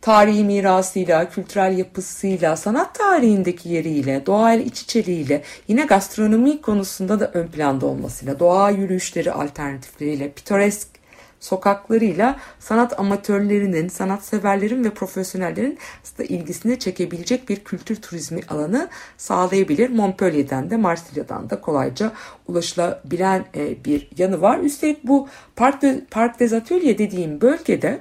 tarihi 0.00 0.44
mirasıyla, 0.44 1.30
kültürel 1.30 1.78
yapısıyla, 1.78 2.56
sanat 2.56 2.94
tarihindeki 2.94 3.68
yeriyle, 3.68 4.26
doğayla 4.26 4.64
iç 4.64 4.82
içeliğiyle, 4.82 5.42
yine 5.68 5.84
gastronomi 5.84 6.62
konusunda 6.62 7.20
da 7.20 7.30
ön 7.34 7.46
planda 7.46 7.86
olmasıyla, 7.86 8.38
doğa 8.38 8.70
yürüyüşleri 8.70 9.32
alternatifleriyle, 9.32 10.32
pitoresk 10.32 10.99
sokaklarıyla 11.40 12.36
sanat 12.58 13.00
amatörlerinin, 13.00 13.88
sanatseverlerin 13.88 14.84
ve 14.84 14.90
profesyonellerin 14.90 15.78
da 16.18 16.24
ilgisini 16.24 16.78
çekebilecek 16.78 17.48
bir 17.48 17.64
kültür 17.64 17.96
turizmi 17.96 18.40
alanı 18.48 18.88
sağlayabilir. 19.16 19.90
Montpellier'den 19.90 20.70
de 20.70 20.76
Marsilya'dan 20.76 21.50
da 21.50 21.60
kolayca 21.60 22.12
ulaşılabilen 22.48 23.44
e, 23.54 23.84
bir 23.84 24.08
yanı 24.18 24.40
var. 24.40 24.58
Üstelik 24.58 25.04
bu 25.04 25.28
Park, 25.56 25.82
de, 25.82 26.04
Park 26.10 26.40
des 26.40 26.52
Ateliers 26.52 26.98
dediğim 26.98 27.40
bölgede 27.40 28.00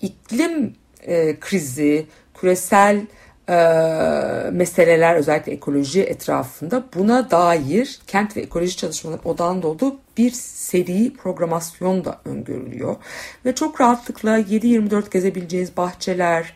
iklim 0.00 0.74
e, 1.02 1.40
krizi, 1.40 2.06
küresel 2.34 3.06
e, 3.48 3.54
meseleler 4.52 5.14
özellikle 5.14 5.52
ekoloji 5.52 6.02
etrafında 6.02 6.84
buna 6.94 7.30
dair 7.30 8.00
kent 8.06 8.36
ve 8.36 8.40
ekoloji 8.40 8.76
çalışmaları 8.76 9.20
odağında 9.24 9.68
olduğu 9.68 9.96
bir 10.16 10.30
seri 10.30 11.12
programasyon 11.14 12.04
da 12.04 12.20
öngörülüyor. 12.24 12.96
Ve 13.44 13.54
çok 13.54 13.80
rahatlıkla 13.80 14.38
7-24 14.38 15.10
gezebileceğiniz 15.12 15.76
bahçeler, 15.76 16.52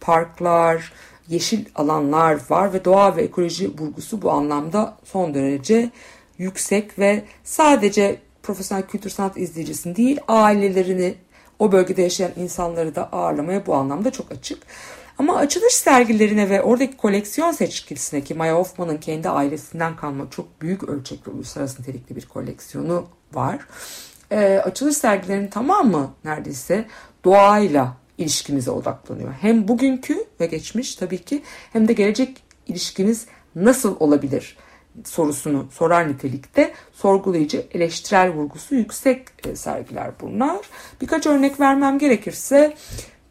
parklar, 0.00 0.92
yeşil 1.28 1.64
alanlar 1.74 2.38
var 2.50 2.72
ve 2.72 2.84
doğa 2.84 3.16
ve 3.16 3.22
ekoloji 3.22 3.70
vurgusu 3.78 4.22
bu 4.22 4.30
anlamda 4.30 4.96
son 5.04 5.34
derece 5.34 5.90
yüksek 6.38 6.98
ve 6.98 7.24
sadece 7.44 8.16
profesyonel 8.42 8.86
kültür 8.86 9.10
sanat 9.10 9.36
izleyicisini 9.36 9.96
değil 9.96 10.20
ailelerini 10.28 11.14
o 11.58 11.72
bölgede 11.72 12.02
yaşayan 12.02 12.32
insanları 12.36 12.94
da 12.94 13.12
ağırlamaya 13.12 13.66
bu 13.66 13.74
anlamda 13.74 14.10
çok 14.10 14.32
açık. 14.32 14.58
Ama 15.18 15.36
açılış 15.36 15.74
sergilerine 15.74 16.50
ve 16.50 16.62
oradaki 16.62 16.96
koleksiyon 16.96 17.52
seçkisine 17.52 18.20
ki 18.20 18.34
Maya 18.34 18.54
Hoffman'ın 18.54 18.96
kendi 18.96 19.28
ailesinden 19.28 19.96
kalma 19.96 20.30
çok 20.30 20.62
büyük 20.62 20.88
ölçekli 20.88 21.30
uluslararası 21.32 21.82
nitelikli 21.82 22.16
bir 22.16 22.26
koleksiyonu 22.26 23.06
var. 23.32 23.58
E, 24.30 24.58
açılış 24.58 24.96
sergilerinin 24.96 25.48
tamamı 25.48 26.14
neredeyse 26.24 26.86
doğayla 27.24 27.96
ilişkimize 28.18 28.70
odaklanıyor. 28.70 29.32
Hem 29.32 29.68
bugünkü 29.68 30.24
ve 30.40 30.46
geçmiş 30.46 30.94
tabii 30.94 31.18
ki 31.18 31.42
hem 31.72 31.88
de 31.88 31.92
gelecek 31.92 32.42
ilişkimiz 32.66 33.26
nasıl 33.54 33.96
olabilir 34.00 34.56
sorusunu 35.04 35.66
sorar 35.72 36.08
nitelikte 36.08 36.72
sorgulayıcı, 36.92 37.66
eleştirel 37.72 38.30
vurgusu 38.30 38.74
yüksek 38.74 39.28
e, 39.46 39.56
sergiler 39.56 40.10
bunlar. 40.20 40.58
Birkaç 41.00 41.26
örnek 41.26 41.60
vermem 41.60 41.98
gerekirse 41.98 42.74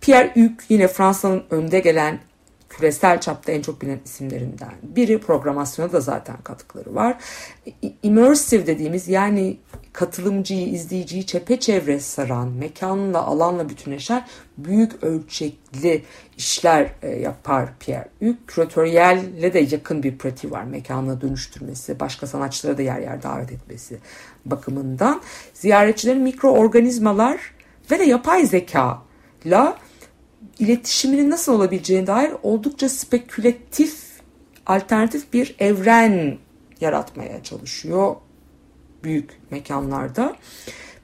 Pierre 0.05 0.31
Hugues 0.35 0.65
yine 0.69 0.87
Fransa'nın 0.87 1.43
önde 1.49 1.79
gelen 1.79 2.19
küresel 2.69 3.21
çapta 3.21 3.51
en 3.51 3.61
çok 3.61 3.81
bilinen 3.81 3.99
isimlerinden 4.05 4.73
biri. 4.83 5.19
Programasyona 5.19 5.91
da 5.91 5.99
zaten 5.99 6.37
katkıları 6.43 6.95
var. 6.95 7.17
Immersive 8.03 8.67
dediğimiz 8.67 9.07
yani 9.07 9.57
katılımcıyı, 9.93 10.67
izleyiciyi 10.67 11.25
çepeçevre 11.25 11.99
saran, 11.99 12.47
mekanla, 12.47 13.23
alanla 13.23 13.69
bütünleşen 13.69 14.25
büyük 14.57 15.03
ölçekli 15.03 16.03
işler 16.37 16.89
e, 17.01 17.09
yapar 17.09 17.69
Pierre 17.79 18.09
Hugues. 18.19 18.35
Küratöryelle 18.47 19.53
de 19.53 19.59
yakın 19.59 20.03
bir 20.03 20.17
pratiği 20.17 20.51
var. 20.53 20.63
Mekanla 20.63 21.21
dönüştürmesi, 21.21 21.99
başka 21.99 22.27
sanatçılara 22.27 22.77
da 22.77 22.81
yer 22.81 22.99
yer 22.99 23.23
davet 23.23 23.51
etmesi 23.51 23.97
bakımından. 24.45 25.21
Ziyaretçilerin 25.53 26.21
mikroorganizmalar 26.21 27.37
ve 27.91 27.99
de 27.99 28.03
yapay 28.03 28.45
zeka 28.45 29.01
ile 29.45 29.73
iletişiminin 30.59 31.29
nasıl 31.29 31.53
olabileceğine 31.53 32.07
dair 32.07 32.31
oldukça 32.43 32.89
spekülatif, 32.89 33.99
alternatif 34.65 35.33
bir 35.33 35.55
evren 35.59 36.37
yaratmaya 36.81 37.43
çalışıyor 37.43 38.15
büyük 39.03 39.29
mekanlarda. 39.51 40.35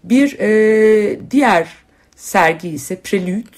Bir 0.03 0.39
e, 0.39 1.31
diğer 1.31 1.75
sergi 2.15 2.69
ise 2.69 3.01
Prelude 3.01 3.57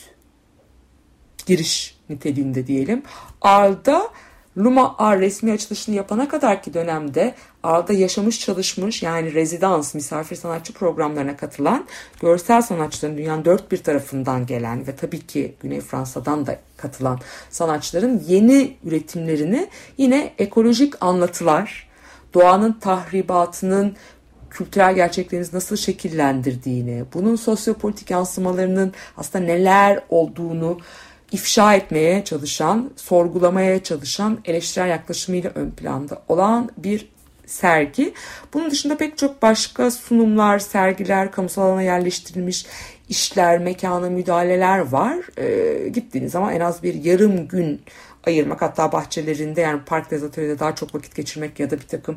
giriş 1.45 1.97
niteliğinde 2.09 2.67
diyelim. 2.67 3.03
Arda 3.41 4.09
Luma 4.57 4.95
Ar 4.97 5.19
resmi 5.19 5.51
açılışını 5.51 5.95
yapana 5.95 6.27
kadarki 6.27 6.73
dönemde 6.73 7.35
Arda 7.63 7.93
yaşamış 7.93 8.39
çalışmış 8.39 9.03
yani 9.03 9.33
rezidans 9.33 9.95
misafir 9.95 10.35
sanatçı 10.35 10.73
programlarına 10.73 11.37
katılan 11.37 11.85
görsel 12.21 12.61
sanatçıların 12.61 13.17
dünyanın 13.17 13.45
dört 13.45 13.71
bir 13.71 13.77
tarafından 13.77 14.45
gelen 14.45 14.87
ve 14.87 14.95
tabii 14.95 15.27
ki 15.27 15.55
Güney 15.61 15.81
Fransa'dan 15.81 16.45
da 16.45 16.59
katılan 16.77 17.19
sanatçıların 17.49 18.23
yeni 18.27 18.77
üretimlerini 18.83 19.67
yine 19.97 20.33
ekolojik 20.37 21.03
anlatılar, 21.03 21.87
doğanın 22.33 22.73
tahribatının 22.73 23.95
kültürel 24.49 24.95
gerçeklerimizi 24.95 25.55
nasıl 25.55 25.75
şekillendirdiğini, 25.75 27.03
bunun 27.13 27.35
sosyopolitik 27.35 28.11
yansımalarının 28.11 28.93
aslında 29.17 29.45
neler 29.45 29.99
olduğunu 30.09 30.79
ifşa 31.31 31.73
etmeye 31.73 32.23
çalışan, 32.23 32.91
sorgulamaya 32.95 33.83
çalışan 33.83 34.39
eleştirel 34.45 34.89
yaklaşımıyla 34.89 35.51
ön 35.55 35.71
planda 35.71 36.21
olan 36.27 36.69
bir 36.77 37.12
sergi. 37.45 38.13
Bunun 38.53 38.71
dışında 38.71 38.97
pek 38.97 39.17
çok 39.17 39.41
başka 39.41 39.91
sunumlar, 39.91 40.59
sergiler, 40.59 41.31
kamusal 41.31 41.61
alana 41.61 41.81
yerleştirilmiş 41.81 42.65
işler, 43.09 43.59
mekana 43.59 44.09
müdahaleler 44.09 44.79
var. 44.79 45.17
Ee, 45.37 45.89
gittiğiniz 45.89 46.31
zaman 46.31 46.53
en 46.53 46.59
az 46.59 46.83
bir 46.83 46.93
yarım 46.93 47.47
gün 47.47 47.81
ayırmak 48.25 48.61
hatta 48.61 48.91
bahçelerinde 48.91 49.61
yani 49.61 49.81
park 49.85 50.11
dezatöryede 50.11 50.59
daha 50.59 50.75
çok 50.75 50.95
vakit 50.95 51.15
geçirmek 51.15 51.59
ya 51.59 51.71
da 51.71 51.77
bir 51.77 51.87
takım 51.87 52.15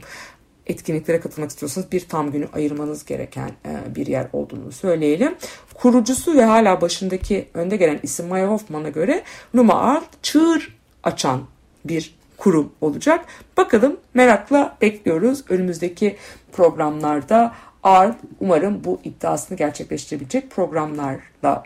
etkinliklere 0.67 1.21
katılmak 1.21 1.51
istiyorsanız 1.51 1.93
bir 1.93 2.09
tam 2.09 2.33
günü 2.33 2.49
ayırmanız 2.53 3.05
gereken 3.05 3.51
e, 3.67 3.95
bir 3.95 4.07
yer 4.07 4.27
olduğunu 4.33 4.73
söyleyelim. 4.73 5.35
Kurucusu 5.75 6.37
ve 6.37 6.45
hala 6.45 6.81
başındaki 6.81 7.49
önde 7.55 7.77
gelen 7.77 8.01
isim 8.03 8.27
Maya 8.27 8.49
Hoffman'a 8.49 8.89
göre 8.89 9.23
Numa 9.55 9.75
Art 9.75 10.23
çığır 10.23 10.77
açan 11.03 11.43
bir 11.85 12.16
kurum 12.37 12.73
olacak. 12.81 13.25
Bakalım 13.57 13.97
merakla 14.15 14.77
bekliyoruz 14.83 15.45
önümüzdeki 15.49 16.17
programlarda 16.53 17.55
Art 17.83 18.17
umarım 18.41 18.85
bu 18.85 19.01
iddiasını 19.05 19.59
gerçekleştirebilecek 19.59 20.51
programlarla 20.51 21.63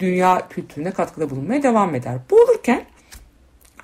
dünya 0.00 0.48
kültürüne 0.48 0.90
katkıda 0.90 1.30
bulunmaya 1.30 1.62
devam 1.62 1.94
eder. 1.94 2.18
Bu 2.30 2.36
olurken 2.36 2.84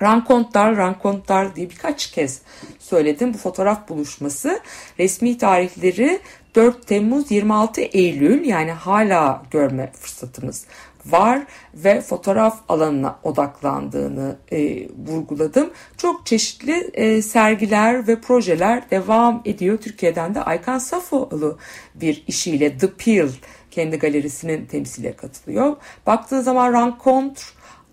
Rankontlar, 0.01 0.77
Rankontlar 0.77 1.55
diye 1.55 1.69
birkaç 1.69 2.11
kez 2.11 2.41
söyledim. 2.79 3.33
Bu 3.33 3.37
fotoğraf 3.37 3.89
buluşması 3.89 4.59
resmi 4.99 5.37
tarihleri 5.37 6.19
4 6.55 6.87
Temmuz 6.87 7.31
26 7.31 7.81
Eylül 7.81 8.45
yani 8.45 8.71
hala 8.71 9.43
görme 9.51 9.91
fırsatımız 9.91 10.65
var 11.05 11.43
ve 11.73 12.01
fotoğraf 12.01 12.59
alanına 12.69 13.19
odaklandığını 13.23 14.35
e, 14.51 14.87
vurguladım. 15.07 15.69
Çok 15.97 16.25
çeşitli 16.25 16.89
e, 16.93 17.21
sergiler 17.21 18.07
ve 18.07 18.21
projeler 18.21 18.91
devam 18.91 19.41
ediyor. 19.45 19.77
Türkiye'den 19.77 20.35
de 20.35 20.41
Aykan 20.41 20.77
Safoğlu 20.77 21.57
bir 21.95 22.23
işiyle 22.27 22.77
The 22.77 22.93
Peel 22.93 23.29
kendi 23.71 23.99
galerisinin 23.99 24.65
temsile 24.65 25.13
katılıyor. 25.13 25.75
Baktığı 26.07 26.43
zaman 26.43 26.73
Rencontre 26.73 27.43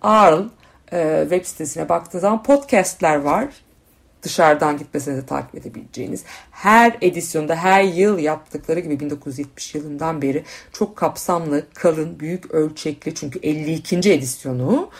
Arles 0.03 0.47
e, 0.93 1.21
web 1.23 1.45
sitesine 1.45 1.89
baktığı 1.89 2.21
zaman 2.21 2.43
podcastler 2.43 3.17
var. 3.17 3.66
Dışarıdan 4.27 4.79
gitmesine 4.79 5.17
de 5.17 5.27
takip 5.27 5.55
edebileceğiniz. 5.55 6.25
Her 6.51 6.97
edisyonda 7.01 7.57
her 7.57 7.83
yıl 7.83 8.19
yaptıkları 8.19 8.81
gibi 8.81 9.01
1970 9.01 9.75
yılından 9.75 10.23
beri 10.23 10.45
çok 10.73 10.97
kapsamlı, 10.97 11.67
kalın, 11.75 12.21
büyük 12.21 12.51
ölçekli 12.51 13.15
çünkü 13.15 13.39
52. 13.39 13.97
edisyonu 14.13 14.91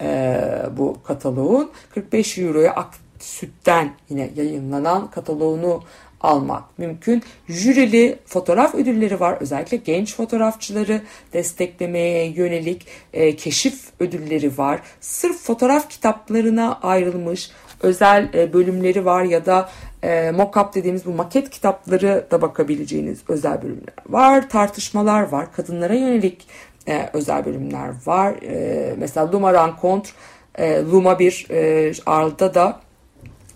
e, 0.00 0.40
bu 0.76 0.96
kataloğun 1.04 1.70
45 1.94 2.38
euroya 2.38 2.72
ak 2.72 2.94
sütten 3.18 3.92
yine 4.10 4.30
yayınlanan 4.36 5.10
kataloğunu 5.10 5.82
almak 6.20 6.78
mümkün. 6.78 7.22
Jürili 7.48 8.18
fotoğraf 8.26 8.74
ödülleri 8.74 9.20
var. 9.20 9.36
Özellikle 9.40 9.76
genç 9.76 10.14
fotoğrafçıları 10.14 11.02
desteklemeye 11.32 12.26
yönelik 12.26 12.86
e, 13.12 13.36
keşif 13.36 13.84
ödülleri 14.00 14.58
var. 14.58 14.80
Sırf 15.00 15.36
fotoğraf 15.36 15.90
kitaplarına 15.90 16.78
ayrılmış 16.82 17.50
özel 17.82 18.34
e, 18.34 18.52
bölümleri 18.52 19.04
var 19.04 19.22
ya 19.22 19.46
da 19.46 19.68
e, 20.02 20.08
mock-up 20.30 20.74
dediğimiz 20.74 21.06
bu 21.06 21.10
maket 21.10 21.50
kitapları 21.50 22.26
da 22.30 22.42
bakabileceğiniz 22.42 23.18
özel 23.28 23.62
bölümler 23.62 23.94
var. 24.08 24.48
Tartışmalar 24.48 25.22
var. 25.22 25.52
Kadınlara 25.52 25.94
yönelik 25.94 26.46
e, 26.88 27.10
özel 27.12 27.44
bölümler 27.44 27.90
var. 28.06 28.34
E, 28.42 28.94
mesela 28.98 29.32
Luma 29.32 29.52
Rencontre, 29.54 30.10
e, 30.58 30.82
Luma 30.82 31.18
bir 31.18 31.46
e, 31.50 31.92
Arl'da 32.06 32.54
da 32.54 32.80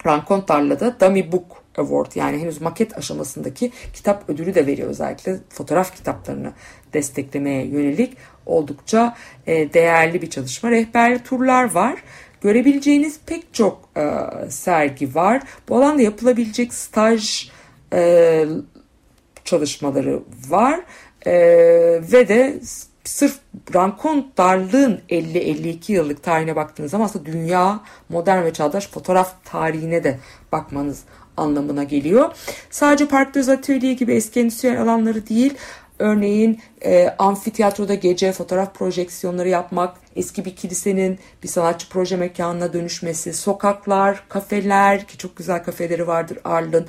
Rencontre'la 0.06 0.80
da 0.80 1.00
Dummy 1.00 1.32
Book 1.32 1.60
Award 1.78 2.12
yani 2.14 2.38
henüz 2.38 2.60
maket 2.60 2.98
aşamasındaki 2.98 3.72
kitap 3.94 4.30
ödülü 4.30 4.54
de 4.54 4.66
veriyor 4.66 4.88
özellikle 4.88 5.36
fotoğraf 5.48 5.96
kitaplarını 5.96 6.52
desteklemeye 6.92 7.66
yönelik 7.66 8.16
oldukça 8.46 9.16
değerli 9.46 10.22
bir 10.22 10.30
çalışma. 10.30 10.70
Rehberli 10.70 11.22
turlar 11.22 11.74
var. 11.74 12.02
Görebileceğiniz 12.40 13.20
pek 13.26 13.54
çok 13.54 13.88
e, 13.96 14.04
sergi 14.50 15.14
var. 15.14 15.42
Bu 15.68 15.76
alanda 15.76 16.02
yapılabilecek 16.02 16.74
staj 16.74 17.50
e, 17.92 18.46
çalışmaları 19.44 20.22
var. 20.48 20.80
E, 21.26 21.32
ve 22.12 22.28
de 22.28 22.60
sırf 23.04 23.38
Rankon 23.74 24.26
darlığın 24.36 25.00
50-52 25.10 25.92
yıllık 25.92 26.22
tarihine 26.22 26.56
baktığınız 26.56 26.90
zaman 26.90 27.04
aslında 27.04 27.26
dünya 27.26 27.80
modern 28.08 28.44
ve 28.44 28.52
çağdaş 28.52 28.88
fotoğraf 28.88 29.34
tarihine 29.44 30.04
de 30.04 30.18
bakmanız 30.52 31.02
anlamına 31.36 31.84
geliyor. 31.84 32.30
Sadece 32.70 33.08
park 33.08 33.34
düz 33.34 33.48
atölye 33.48 33.94
gibi 33.94 34.14
eski 34.14 34.40
endüstriyel 34.40 34.82
alanları 34.82 35.28
değil, 35.28 35.54
örneğin 36.00 36.60
e, 36.84 37.14
amfiteyatroda 37.18 37.94
gece 37.94 38.32
fotoğraf 38.32 38.74
projeksiyonları 38.74 39.48
yapmak, 39.48 39.96
eski 40.16 40.44
bir 40.44 40.56
kilisenin 40.56 41.18
bir 41.42 41.48
sanatçı 41.48 41.88
proje 41.88 42.16
mekanına 42.16 42.72
dönüşmesi, 42.72 43.34
sokaklar, 43.34 44.24
kafeler 44.28 45.06
ki 45.06 45.18
çok 45.18 45.36
güzel 45.36 45.64
kafeleri 45.64 46.06
vardır 46.06 46.38
Arl'ın, 46.44 46.86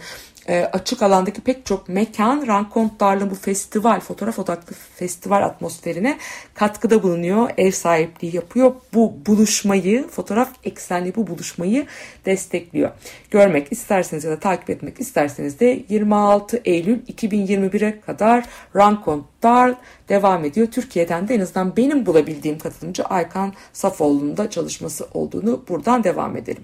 e, 0.49 0.63
açık 0.73 1.01
alandaki 1.01 1.41
pek 1.41 1.65
çok 1.65 1.89
mekan 1.89 2.47
Rankontlar'ın 2.47 3.29
bu 3.29 3.35
festival, 3.35 3.99
fotoğraf 3.99 4.39
odaklı 4.39 4.75
festival 4.95 5.43
atmosferine 5.43 6.17
katkıda 6.53 7.03
bulunuyor. 7.03 7.49
Ev 7.57 7.71
sahipliği 7.71 8.35
yapıyor. 8.35 8.73
Bu 8.93 9.13
buluşmayı, 9.25 10.07
fotoğraf 10.07 10.49
eksenli 10.63 11.15
bu 11.15 11.27
buluşmayı 11.27 11.85
destekliyor. 12.25 12.91
Görmek 13.31 13.71
isterseniz 13.71 14.23
ya 14.23 14.31
da 14.31 14.39
takip 14.39 14.69
etmek 14.69 14.99
isterseniz 14.99 15.59
de 15.59 15.83
26 15.89 16.61
Eylül 16.65 16.99
2021'e 17.05 18.01
kadar 18.01 18.45
Rankontlar 18.75 19.75
devam 20.09 20.45
ediyor. 20.45 20.67
Türkiye'den 20.67 21.27
de 21.27 21.35
en 21.35 21.39
azından 21.39 21.77
benim 21.77 22.05
bulabildiğim 22.05 22.59
katılımcı 22.59 23.03
Aykan 23.03 23.53
Safoğlu'nun 23.73 24.37
da 24.37 24.49
çalışması 24.49 25.07
olduğunu 25.13 25.63
buradan 25.69 26.03
devam 26.03 26.37
edelim. 26.37 26.63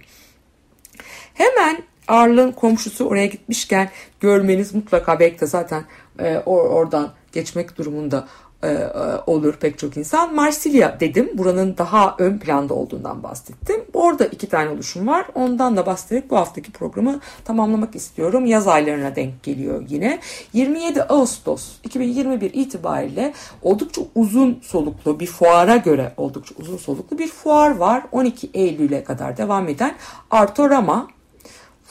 Hemen 1.33 1.83
Arl'ın 2.07 2.51
komşusu 2.51 3.05
oraya 3.05 3.25
gitmişken 3.25 3.89
görmeniz 4.19 4.75
mutlaka 4.75 5.19
belki 5.19 5.39
de 5.39 5.45
zaten 5.45 5.83
e, 6.19 6.33
or- 6.33 6.67
oradan 6.67 7.09
geçmek 7.31 7.77
durumunda 7.77 8.27
e, 8.63 8.67
e, 8.67 8.89
olur 9.27 9.53
pek 9.53 9.77
çok 9.77 9.97
insan. 9.97 10.35
Marsilya 10.35 10.99
dedim. 10.99 11.29
Buranın 11.33 11.77
daha 11.77 12.15
ön 12.19 12.37
planda 12.37 12.73
olduğundan 12.73 13.23
bahsettim. 13.23 13.81
Orada 13.93 14.25
iki 14.25 14.49
tane 14.49 14.69
oluşum 14.69 15.07
var. 15.07 15.25
Ondan 15.35 15.77
da 15.77 15.85
bahsederek 15.85 16.29
bu 16.29 16.37
haftaki 16.37 16.71
programı 16.71 17.19
tamamlamak 17.45 17.95
istiyorum. 17.95 18.45
Yaz 18.45 18.67
aylarına 18.67 19.15
denk 19.15 19.43
geliyor 19.43 19.83
yine. 19.89 20.19
27 20.53 21.03
Ağustos 21.03 21.71
2021 21.83 22.53
itibariyle 22.53 23.33
oldukça 23.61 24.01
uzun 24.15 24.59
soluklu 24.61 25.19
bir 25.19 25.27
fuara 25.27 25.77
göre 25.77 26.13
oldukça 26.17 26.55
uzun 26.59 26.77
soluklu 26.77 27.19
bir 27.19 27.27
fuar 27.27 27.75
var. 27.75 28.03
12 28.11 28.49
Eylül'e 28.53 29.03
kadar 29.03 29.37
devam 29.37 29.67
eden 29.67 29.95
Artorama 30.31 31.07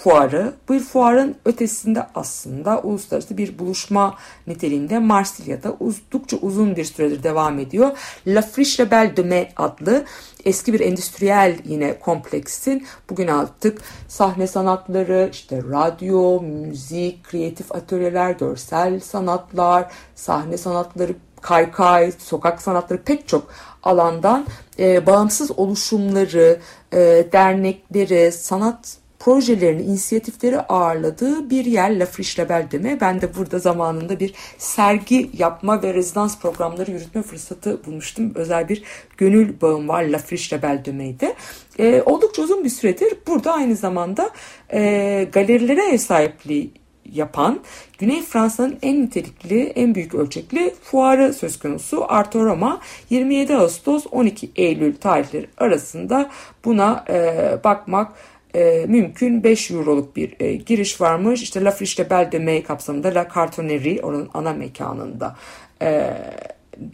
fuarı. 0.06 0.52
Bu 0.68 0.78
fuarın 0.78 1.36
ötesinde 1.44 2.06
aslında 2.14 2.80
uluslararası 2.80 3.36
bir 3.36 3.58
buluşma 3.58 4.14
niteliğinde 4.46 4.98
Marsilya'da 4.98 5.76
oldukça 5.80 6.36
uzun 6.36 6.76
bir 6.76 6.84
süredir 6.84 7.22
devam 7.22 7.58
ediyor. 7.58 7.90
La 8.26 8.42
Friche 8.42 8.84
Rebelle 8.84 9.16
de 9.16 9.22
Mai 9.22 9.48
adlı 9.56 10.04
eski 10.44 10.72
bir 10.72 10.80
endüstriyel 10.80 11.58
yine 11.64 11.98
kompleksin 11.98 12.86
bugün 13.10 13.28
artık 13.28 13.80
sahne 14.08 14.46
sanatları, 14.46 15.28
işte 15.32 15.62
radyo, 15.70 16.42
müzik, 16.42 17.24
kreatif 17.24 17.72
atölyeler, 17.72 18.30
görsel 18.30 19.00
sanatlar, 19.00 19.92
sahne 20.14 20.56
sanatları, 20.56 21.14
kaykay, 21.40 22.12
sokak 22.18 22.62
sanatları 22.62 23.02
pek 23.02 23.28
çok 23.28 23.46
alandan 23.82 24.46
e, 24.78 25.06
bağımsız 25.06 25.58
oluşumları, 25.58 26.60
e, 26.92 27.26
dernekleri, 27.32 28.32
sanat 28.32 29.05
projelerini, 29.18 29.82
inisiyatifleri 29.82 30.60
ağırladığı 30.60 31.50
bir 31.50 31.64
yer 31.64 31.98
La 31.98 32.06
Friche 32.06 32.42
Label 32.42 32.68
deme. 32.70 33.00
Ben 33.00 33.20
de 33.20 33.34
burada 33.36 33.58
zamanında 33.58 34.20
bir 34.20 34.34
sergi 34.58 35.30
yapma 35.38 35.82
ve 35.82 35.94
rezidans 35.94 36.38
programları 36.38 36.90
yürütme 36.90 37.22
fırsatı 37.22 37.84
bulmuştum. 37.86 38.32
Özel 38.34 38.68
bir 38.68 38.82
gönül 39.16 39.60
bağım 39.60 39.88
var 39.88 40.02
La 40.02 40.18
Friche 40.18 40.56
Label 40.56 40.84
deme'ydi. 40.84 41.34
E, 41.78 42.02
oldukça 42.06 42.42
uzun 42.42 42.64
bir 42.64 42.70
süredir 42.70 43.14
burada 43.26 43.52
aynı 43.52 43.76
zamanda 43.76 44.30
e, 44.72 45.28
galerilere 45.32 45.88
ev 45.88 45.98
sahipliği 45.98 46.72
yapan 47.12 47.60
Güney 47.98 48.22
Fransa'nın 48.22 48.78
en 48.82 49.02
nitelikli, 49.02 49.62
en 49.62 49.94
büyük 49.94 50.14
ölçekli 50.14 50.74
fuarı 50.82 51.34
söz 51.34 51.58
konusu 51.58 52.04
Arto 52.08 52.44
Roma 52.44 52.80
27 53.10 53.56
Ağustos 53.56 54.06
12 54.10 54.50
Eylül 54.56 54.96
tarihleri 54.96 55.46
arasında 55.58 56.30
buna 56.64 57.04
e, 57.08 57.58
bakmak 57.64 58.12
e, 58.56 58.86
mümkün 58.88 59.44
5 59.44 59.70
euroluk 59.70 60.16
bir 60.16 60.40
e, 60.40 60.54
giriş 60.54 61.00
varmış. 61.00 61.42
İşte 61.42 61.64
La 61.64 61.70
Friche 61.70 62.10
Belle 62.10 62.32
de 62.32 62.38
Mai 62.38 62.62
kapsamında 62.62 63.14
La 63.14 63.28
Cartonnerie 63.34 64.02
oranın 64.02 64.30
ana 64.34 64.52
mekanında 64.52 65.36
e, 65.82 66.16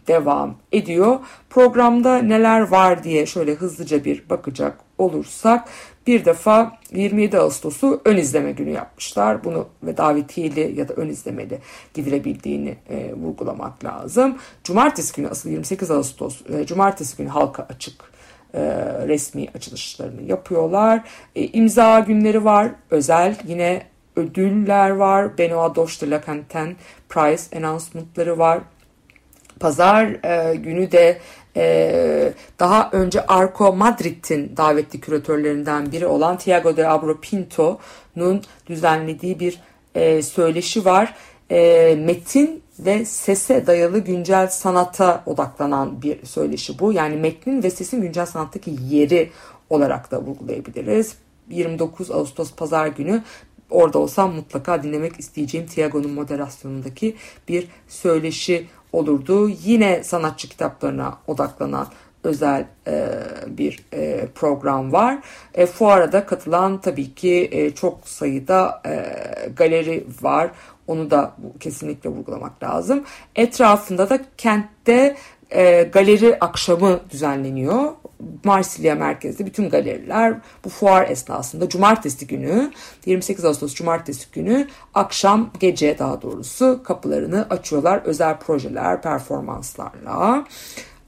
devam 0.07 0.55
ediyor. 0.71 1.19
Programda 1.49 2.17
neler 2.17 2.61
var 2.61 3.03
diye 3.03 3.25
şöyle 3.25 3.53
hızlıca 3.53 4.05
bir 4.05 4.29
bakacak 4.29 4.77
olursak 4.97 5.69
bir 6.07 6.25
defa 6.25 6.77
27 6.93 7.37
Ağustos'u 7.37 8.01
ön 8.05 8.17
izleme 8.17 8.51
günü 8.51 8.69
yapmışlar. 8.69 9.43
Bunu 9.43 9.67
ve 9.83 9.97
davetiyeli 9.97 10.79
ya 10.79 10.87
da 10.87 10.93
ön 10.93 11.09
izlemeli 11.09 11.59
gidilebildiğini 11.93 12.75
e, 12.89 13.13
vurgulamak 13.13 13.83
lazım. 13.83 14.37
Cumartesi 14.63 15.15
günü 15.15 15.29
asıl 15.29 15.49
28 15.49 15.91
Ağustos 15.91 16.41
e, 16.49 16.65
Cumartesi 16.65 17.17
günü 17.17 17.29
halka 17.29 17.67
açık 17.69 18.12
resmi 19.07 19.47
açılışlarını 19.55 20.21
yapıyorlar. 20.21 21.01
E, 21.35 21.47
imza 21.47 21.99
günleri 21.99 22.45
var. 22.45 22.71
Özel 22.91 23.35
yine 23.47 23.83
ödüller 24.15 24.89
var. 24.89 25.37
Benoit 25.37 25.75
Doge 25.75 25.93
de 26.01 26.09
la 26.09 26.21
Canten 26.25 26.75
Prize 27.09 27.57
announcement'ları 27.57 28.37
var. 28.37 28.59
Pazar 29.59 30.05
e, 30.05 30.55
günü 30.55 30.91
de 30.91 31.19
e, 31.57 32.33
daha 32.59 32.89
önce 32.91 33.25
Arco 33.25 33.73
Madrid'in 33.75 34.57
davetli 34.57 34.99
küratörlerinden 34.99 35.91
biri 35.91 36.05
olan 36.07 36.37
Tiago 36.37 36.77
de 36.77 36.87
Abro 36.87 37.19
Pinto'nun 37.19 38.41
düzenlediği 38.67 39.39
bir 39.39 39.59
e, 39.95 40.21
söyleşi 40.21 40.85
var. 40.85 41.13
E, 41.51 41.95
metin 41.95 42.63
ve 42.79 43.05
sese 43.05 43.67
dayalı 43.67 43.99
güncel 43.99 44.47
sanata 44.47 45.23
odaklanan 45.25 46.01
bir 46.01 46.25
söyleşi 46.25 46.79
bu. 46.79 46.93
Yani 46.93 47.15
metnin 47.15 47.63
ve 47.63 47.69
sesin 47.69 48.01
güncel 48.01 48.25
sanattaki 48.25 48.75
yeri 48.89 49.31
olarak 49.69 50.11
da 50.11 50.21
vurgulayabiliriz. 50.21 51.15
29 51.49 52.11
Ağustos 52.11 52.53
Pazar 52.53 52.87
günü 52.87 53.23
orada 53.69 53.99
olsam 53.99 54.33
mutlaka 54.35 54.83
dinlemek 54.83 55.19
isteyeceğim 55.19 55.67
Tiago'nun 55.67 56.11
moderasyonundaki 56.11 57.15
bir 57.47 57.67
söyleşi 57.87 58.67
olurdu. 58.93 59.49
Yine 59.49 60.03
sanatçı 60.03 60.49
kitaplarına 60.49 61.17
odaklanan 61.27 61.87
özel 62.23 62.65
e, 62.87 63.09
bir 63.47 63.85
e, 63.93 64.27
program 64.35 64.91
var. 64.91 65.17
E, 65.53 65.65
fuara 65.65 66.11
da 66.11 66.25
katılan 66.25 66.81
tabii 66.81 67.13
ki 67.15 67.49
e, 67.51 67.71
çok 67.71 68.07
sayıda 68.07 68.81
e, 68.85 69.05
galeri 69.55 70.07
var. 70.21 70.51
Onu 70.87 71.11
da 71.11 71.35
kesinlikle 71.59 72.09
vurgulamak 72.09 72.63
lazım. 72.63 73.03
Etrafında 73.35 74.09
da 74.09 74.19
kentte 74.37 75.15
e, 75.51 75.83
galeri 75.83 76.37
akşamı 76.39 76.99
düzenleniyor. 77.09 77.91
Marsilya 78.43 78.95
merkezde 78.95 79.45
bütün 79.45 79.69
galeriler 79.69 80.37
bu 80.65 80.69
fuar 80.69 81.09
esnasında 81.09 81.69
cumartesi 81.69 82.27
günü 82.27 82.71
28 83.05 83.45
Ağustos 83.45 83.73
cumartesi 83.73 84.31
günü 84.31 84.67
akşam 84.93 85.49
gece 85.59 85.99
daha 85.99 86.21
doğrusu 86.21 86.81
kapılarını 86.83 87.45
açıyorlar 87.49 88.01
özel 88.05 88.37
projeler 88.37 89.01
performanslarla. 89.01 90.45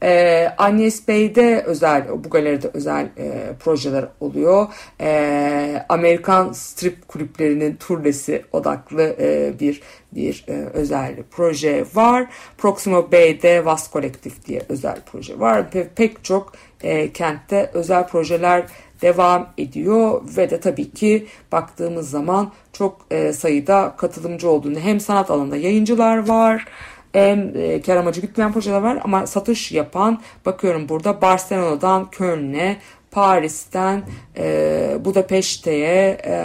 Ee, 0.02 0.48
Agnes 0.58 1.08
Bey'de 1.08 1.62
özel, 1.66 2.24
bu 2.24 2.30
galeride 2.30 2.70
özel 2.74 3.04
e, 3.18 3.52
projeler 3.60 4.04
oluyor. 4.20 4.66
Ee, 5.00 5.84
Amerikan 5.88 6.52
strip 6.52 7.08
kulüplerinin 7.08 7.76
turnesi 7.76 8.44
odaklı 8.52 9.16
e, 9.20 9.52
bir 9.60 9.82
bir 10.12 10.44
e, 10.48 10.52
özel 10.52 11.14
proje 11.30 11.84
var. 11.94 12.26
Proximo 12.58 13.12
Bay'de 13.12 13.64
Vas 13.64 13.90
Kolektif 13.90 14.46
diye 14.46 14.62
özel 14.68 14.96
proje 15.12 15.40
var. 15.40 15.70
Pe 15.70 15.88
pek 15.88 16.24
çok 16.24 16.52
e, 16.82 17.12
kentte 17.12 17.70
özel 17.74 18.06
projeler 18.06 18.64
devam 19.02 19.48
ediyor 19.58 20.20
ve 20.36 20.50
de 20.50 20.60
tabii 20.60 20.90
ki 20.90 21.26
baktığımız 21.52 22.10
zaman 22.10 22.52
çok 22.72 23.06
e, 23.10 23.32
sayıda 23.32 23.94
katılımcı 23.96 24.50
olduğunu 24.50 24.78
hem 24.78 25.00
sanat 25.00 25.30
alanında 25.30 25.56
yayıncılar 25.56 26.28
var 26.28 26.66
hem 27.16 27.52
e, 27.56 27.82
kar 27.82 27.96
amacı 27.96 28.20
gütmeyen 28.20 28.52
projeler 28.52 28.80
var 28.80 28.98
ama 29.04 29.26
satış 29.26 29.72
yapan 29.72 30.20
bakıyorum 30.46 30.88
burada 30.88 31.22
Barcelona'dan 31.22 32.10
Köln'e 32.10 32.76
Paris'ten 33.10 34.02
e, 34.38 34.98
Budapeşte'ye, 35.04 36.18
e, 36.24 36.36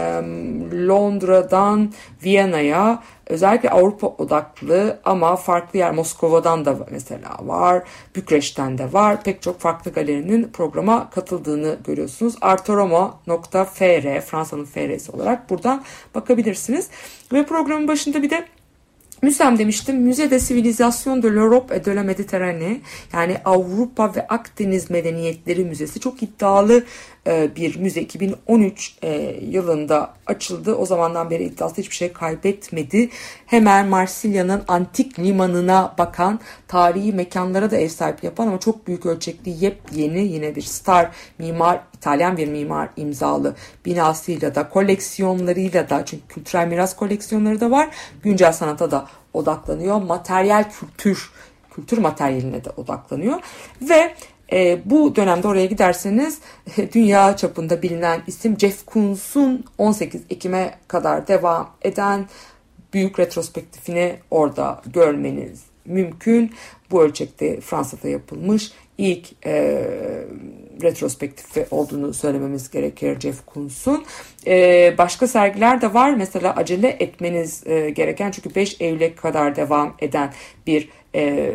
Londra'dan 0.87 1.93
Viyana'ya 2.23 3.03
özellikle 3.27 3.69
Avrupa 3.69 4.07
odaklı 4.07 4.99
ama 5.05 5.35
farklı 5.35 5.79
yer 5.79 5.91
Moskova'dan 5.91 6.65
da 6.65 6.75
mesela 6.91 7.37
var, 7.41 7.83
Bükreş'ten 8.15 8.77
de 8.77 8.93
var. 8.93 9.23
Pek 9.23 9.41
çok 9.41 9.59
farklı 9.59 9.91
galerinin 9.91 10.43
programa 10.43 11.09
katıldığını 11.09 11.77
görüyorsunuz. 11.85 12.35
artoroma.fr 12.41 14.21
Fransa'nın 14.21 14.65
FR'si 14.65 15.11
olarak 15.11 15.49
buradan 15.49 15.83
bakabilirsiniz. 16.15 16.89
Ve 17.33 17.45
programın 17.45 17.87
başında 17.87 18.23
bir 18.23 18.29
de 18.29 18.45
Müsem 19.21 19.57
demiştim. 19.57 20.01
Müze 20.01 20.31
de 20.31 20.39
Civilisation 20.39 21.23
de 21.23 21.27
l'Europe 21.27 21.75
et 21.75 21.85
de 21.85 21.95
la 21.95 22.03
Méditerranée 22.03 22.81
yani 23.13 23.37
Avrupa 23.45 24.15
ve 24.15 24.27
Akdeniz 24.27 24.89
Medeniyetleri 24.89 25.65
Müzesi 25.65 25.99
çok 25.99 26.23
iddialı 26.23 26.83
e, 27.27 27.55
bir 27.55 27.79
müze 27.79 28.01
2013 28.01 28.97
e, 29.03 29.39
yılında 29.41 30.13
açıldı. 30.25 30.75
O 30.75 30.85
zamandan 30.85 31.29
beri 31.29 31.43
iddiası 31.43 31.75
hiçbir 31.81 31.95
şey 31.95 32.13
kaybetmedi. 32.13 33.09
Hemen 33.45 33.87
Marsilya'nın 33.87 34.63
antik 34.67 35.19
limanına 35.19 35.95
bakan 35.97 36.39
tarihi 36.67 37.13
mekanlara 37.13 37.71
da 37.71 37.77
ev 37.77 37.89
sahipliği 37.89 38.25
yapan 38.25 38.47
ama 38.47 38.59
çok 38.59 38.87
büyük 38.87 39.05
ölçekli 39.05 39.65
yepyeni 39.65 40.27
yine 40.27 40.55
bir 40.55 40.61
star 40.61 41.11
mimar 41.39 41.81
İtalyan 42.01 42.37
bir 42.37 42.47
mimar 42.47 42.89
imzalı 42.97 43.55
binasıyla 43.85 44.55
da 44.55 44.69
koleksiyonlarıyla 44.69 45.89
da 45.89 46.05
çünkü 46.05 46.27
kültürel 46.27 46.67
miras 46.67 46.95
koleksiyonları 46.95 47.59
da 47.59 47.71
var. 47.71 47.89
Güncel 48.23 48.53
sanata 48.53 48.91
da 48.91 49.07
odaklanıyor. 49.33 50.01
Materyal 50.01 50.63
kültür 50.79 51.31
kültür 51.75 51.97
materyaline 51.97 52.65
de 52.65 52.69
odaklanıyor 52.77 53.39
ve 53.81 54.13
e, 54.53 54.81
bu 54.85 55.15
dönemde 55.15 55.47
oraya 55.47 55.65
giderseniz 55.65 56.39
dünya 56.93 57.37
çapında 57.37 57.81
bilinen 57.81 58.21
isim 58.27 58.59
Jeff 58.59 58.85
Koons'un 58.85 59.63
18 59.77 60.21
Ekim'e 60.29 60.73
kadar 60.87 61.27
devam 61.27 61.69
eden 61.81 62.27
büyük 62.93 63.19
retrospektifini 63.19 64.19
orada 64.31 64.81
görmeniz 64.85 65.63
mümkün. 65.85 66.51
Bu 66.91 67.03
ölçekte 67.03 67.61
Fransa'da 67.61 68.07
yapılmış 68.07 68.71
ilk 68.97 69.45
e, 69.45 69.83
retrospektifi 70.81 71.65
olduğunu 71.71 72.13
söylememiz 72.13 72.71
gerekir 72.71 73.19
Jeff 73.19 73.45
Koons'un. 73.45 74.05
E, 74.47 74.95
başka 74.97 75.27
sergiler 75.27 75.81
de 75.81 75.93
var. 75.93 76.13
Mesela 76.15 76.55
acele 76.55 76.87
etmeniz 76.99 77.67
e, 77.67 77.89
gereken 77.89 78.31
çünkü 78.31 78.55
5 78.55 78.81
Eylül'e 78.81 79.15
kadar 79.15 79.55
devam 79.55 79.95
eden 79.99 80.33
bir 80.67 80.89
e, 81.15 81.53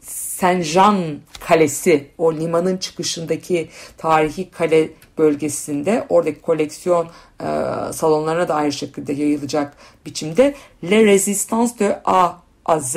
Saint-Jean 0.00 1.20
Kalesi, 1.40 2.06
o 2.18 2.34
limanın 2.34 2.76
çıkışındaki 2.76 3.68
tarihi 3.98 4.50
kale 4.50 4.90
bölgesinde 5.18 6.06
oradaki 6.08 6.40
koleksiyon 6.40 7.06
e, 7.40 7.46
salonlarına 7.92 8.48
da 8.48 8.54
aynı 8.54 8.72
şekilde 8.72 9.12
yayılacak 9.12 9.76
biçimde 10.06 10.54
Le 10.90 11.04
Resistance 11.04 11.78
de 11.78 12.02
A 12.04 12.80
Z 12.80 12.96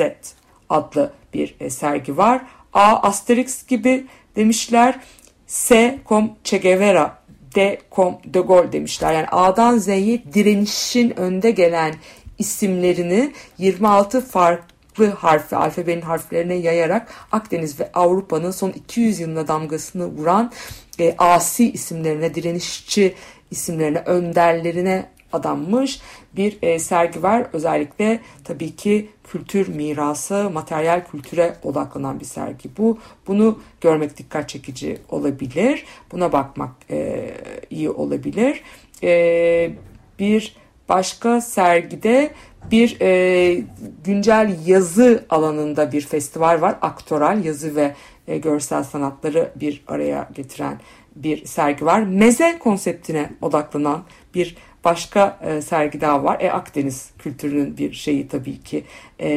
adlı 0.68 1.12
bir 1.34 1.56
e, 1.60 1.70
sergi 1.70 2.16
var. 2.16 2.42
A 2.72 3.02
Asterix 3.02 3.66
gibi 3.66 4.06
demişler. 4.36 5.00
S 5.46 5.98
com 6.08 6.30
Che 6.44 6.58
Guevara 6.58 7.20
D 7.54 7.78
com 7.92 8.18
De 8.24 8.40
Gaulle 8.40 8.72
demişler. 8.72 9.14
Yani 9.14 9.26
A'dan 9.26 9.78
Z'ye 9.78 10.22
direnişin 10.34 11.20
önde 11.20 11.50
gelen 11.50 11.94
isimlerini 12.38 13.32
26 13.58 14.20
farklı 14.20 15.06
harfi, 15.06 15.56
alfabenin 15.56 16.00
harflerine 16.00 16.54
yayarak 16.54 17.08
Akdeniz 17.32 17.80
ve 17.80 17.90
Avrupa'nın 17.94 18.50
son 18.50 18.70
200 18.70 19.20
yılına 19.20 19.48
damgasını 19.48 20.06
vuran 20.06 20.52
e, 20.98 21.14
asi 21.18 21.72
isimlerine, 21.72 22.34
direnişçi 22.34 23.14
isimlerine, 23.50 23.98
önderlerine 23.98 25.06
adanmış 25.32 26.00
bir 26.36 26.58
e, 26.62 26.78
sergi 26.78 27.22
var. 27.22 27.46
Özellikle 27.52 28.20
tabii 28.44 28.76
ki 28.76 29.10
kültür 29.32 29.68
mirası, 29.68 30.50
materyal 30.52 31.02
kültüre 31.10 31.56
odaklanan 31.62 32.20
bir 32.20 32.24
sergi 32.24 32.76
bu. 32.78 32.98
Bunu 33.26 33.58
görmek 33.80 34.18
dikkat 34.18 34.48
çekici 34.48 34.98
olabilir. 35.08 35.84
Buna 36.12 36.32
bakmak 36.32 36.70
e, 36.90 37.30
iyi 37.70 37.90
olabilir. 37.90 38.62
E, 39.02 39.72
bir 40.18 40.56
başka 40.88 41.40
sergide 41.40 42.30
bir 42.70 43.00
e, 43.00 43.62
güncel 44.04 44.58
yazı 44.66 45.24
alanında 45.30 45.92
bir 45.92 46.00
festival 46.00 46.60
var. 46.60 46.76
Aktoral 46.82 47.44
yazı 47.44 47.76
ve 47.76 47.94
e, 48.28 48.38
görsel 48.38 48.84
sanatları 48.84 49.52
bir 49.56 49.84
araya 49.86 50.28
getiren 50.34 50.80
bir 51.16 51.44
sergi 51.44 51.86
var. 51.86 52.02
Meze 52.02 52.58
konseptine 52.58 53.30
odaklanan 53.42 54.02
bir 54.34 54.56
başka 54.84 55.38
e, 55.42 55.62
sergi 55.62 56.00
daha 56.00 56.24
var. 56.24 56.40
E, 56.40 56.52
Akdeniz 56.52 57.10
kültürünün 57.18 57.76
bir 57.76 57.92
şeyi 57.92 58.28
tabii 58.28 58.60
ki 58.60 58.84
e, 59.20 59.30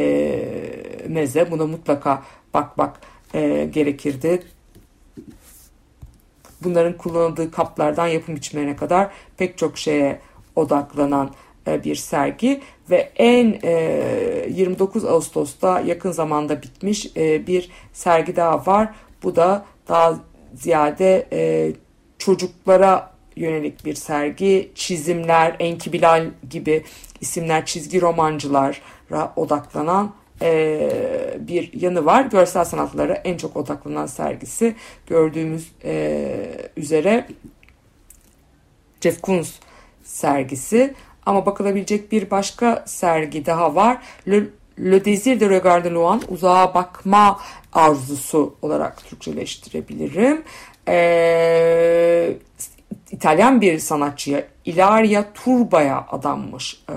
meze. 1.08 1.52
Buna 1.52 1.68
mutlaka 1.68 2.24
bak 2.54 2.78
bak 2.78 3.00
e, 3.34 3.70
gerekirdi. 3.74 4.44
Bunların 6.64 6.98
kullanıldığı 6.98 7.52
kaplardan 7.52 8.08
yapım 8.08 8.36
biçimlerine 8.36 8.76
kadar 8.76 9.12
pek 9.38 9.58
çok 9.58 9.78
şeye 9.78 10.20
odaklanan 10.56 11.32
e, 11.68 11.84
bir 11.84 11.96
sergi 11.96 12.62
ve 12.90 13.12
en 13.16 13.60
e, 13.64 14.48
29 14.50 15.06
Ağustos'ta 15.06 15.80
yakın 15.80 16.12
zamanda 16.12 16.62
bitmiş 16.62 17.12
e, 17.18 17.48
bir 17.48 17.70
sergi 17.94 18.36
daha 18.36 18.66
var. 18.66 18.90
Bu 19.24 19.36
da 19.36 19.66
daha 19.88 20.20
ziyade 20.54 21.28
e, 21.32 21.72
çocuklara 22.18 23.13
yönelik 23.36 23.86
bir 23.86 23.96
sergi. 23.96 24.72
Çizimler, 24.76 25.56
Enki 25.60 25.94
Bilal 25.94 26.30
gibi 26.50 26.84
isimler 27.22 27.66
çizgi 27.66 28.02
romancılara 28.02 29.34
odaklanan 29.36 30.14
e, 30.42 30.90
bir 31.40 31.82
yanı 31.82 32.06
var. 32.06 32.26
Görsel 32.26 32.66
sanatlara 32.66 33.14
en 33.14 33.38
çok 33.38 33.58
odaklanan 33.58 34.06
sergisi 34.06 34.76
gördüğümüz 35.08 35.72
e, 35.84 36.26
üzere 36.78 37.28
Jeff 39.02 39.22
Koons 39.22 39.52
sergisi. 40.04 40.94
Ama 41.26 41.46
bakılabilecek 41.46 42.12
bir 42.12 42.32
başka 42.32 42.84
sergi 42.88 43.46
daha 43.46 43.76
var. 43.76 43.98
Le, 44.28 44.44
Le 44.80 45.06
Désir 45.06 45.40
de 45.40 45.50
Regarder 45.50 45.92
Loin, 45.92 46.22
uzağa 46.28 46.74
bakma 46.74 47.40
arzusu 47.74 48.56
olarak 48.62 49.06
Türkçeleştirebilirim. 49.06 50.44
Ee, 50.88 52.34
İtalyan 53.12 53.62
bir 53.62 53.80
sanatçıya, 53.80 54.44
Ilaria 54.66 55.26
Turba'ya 55.34 56.08
adanmış 56.12 56.84
e, 56.90 56.96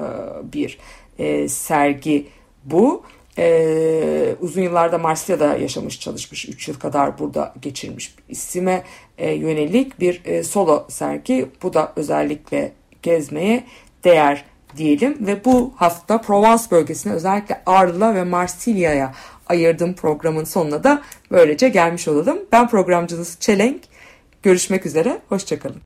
bir 0.52 0.78
e, 1.18 1.48
sergi 1.48 2.26
bu. 2.64 3.04
Ee, 3.38 4.34
uzun 4.40 4.62
yıllarda 4.62 4.98
Marsilya'da 4.98 5.56
yaşamış 5.56 6.00
çalışmış 6.00 6.48
3 6.48 6.68
yıl 6.68 6.74
kadar 6.78 7.18
burada 7.18 7.54
geçirmiş 7.62 8.14
isime 8.28 8.82
e, 9.18 9.30
yönelik 9.32 10.00
bir 10.00 10.24
e, 10.24 10.44
solo 10.44 10.86
sergi 10.88 11.48
bu 11.62 11.74
da 11.74 11.92
özellikle 11.96 12.72
gezmeye 13.02 13.64
değer 14.04 14.44
diyelim 14.76 15.26
ve 15.26 15.44
bu 15.44 15.74
hafta 15.76 16.20
Provence 16.20 16.64
bölgesine 16.70 17.12
özellikle 17.12 17.62
Arla 17.66 18.14
ve 18.14 18.24
Marsilya'ya 18.24 19.14
ayırdığım 19.46 19.94
programın 19.94 20.44
sonuna 20.44 20.84
da 20.84 21.02
böylece 21.30 21.68
gelmiş 21.68 22.08
olalım. 22.08 22.38
Ben 22.52 22.68
programcınız 22.68 23.36
Çelenk. 23.40 23.82
Görüşmek 24.42 24.86
üzere, 24.86 25.18
hoşçakalın. 25.28 25.85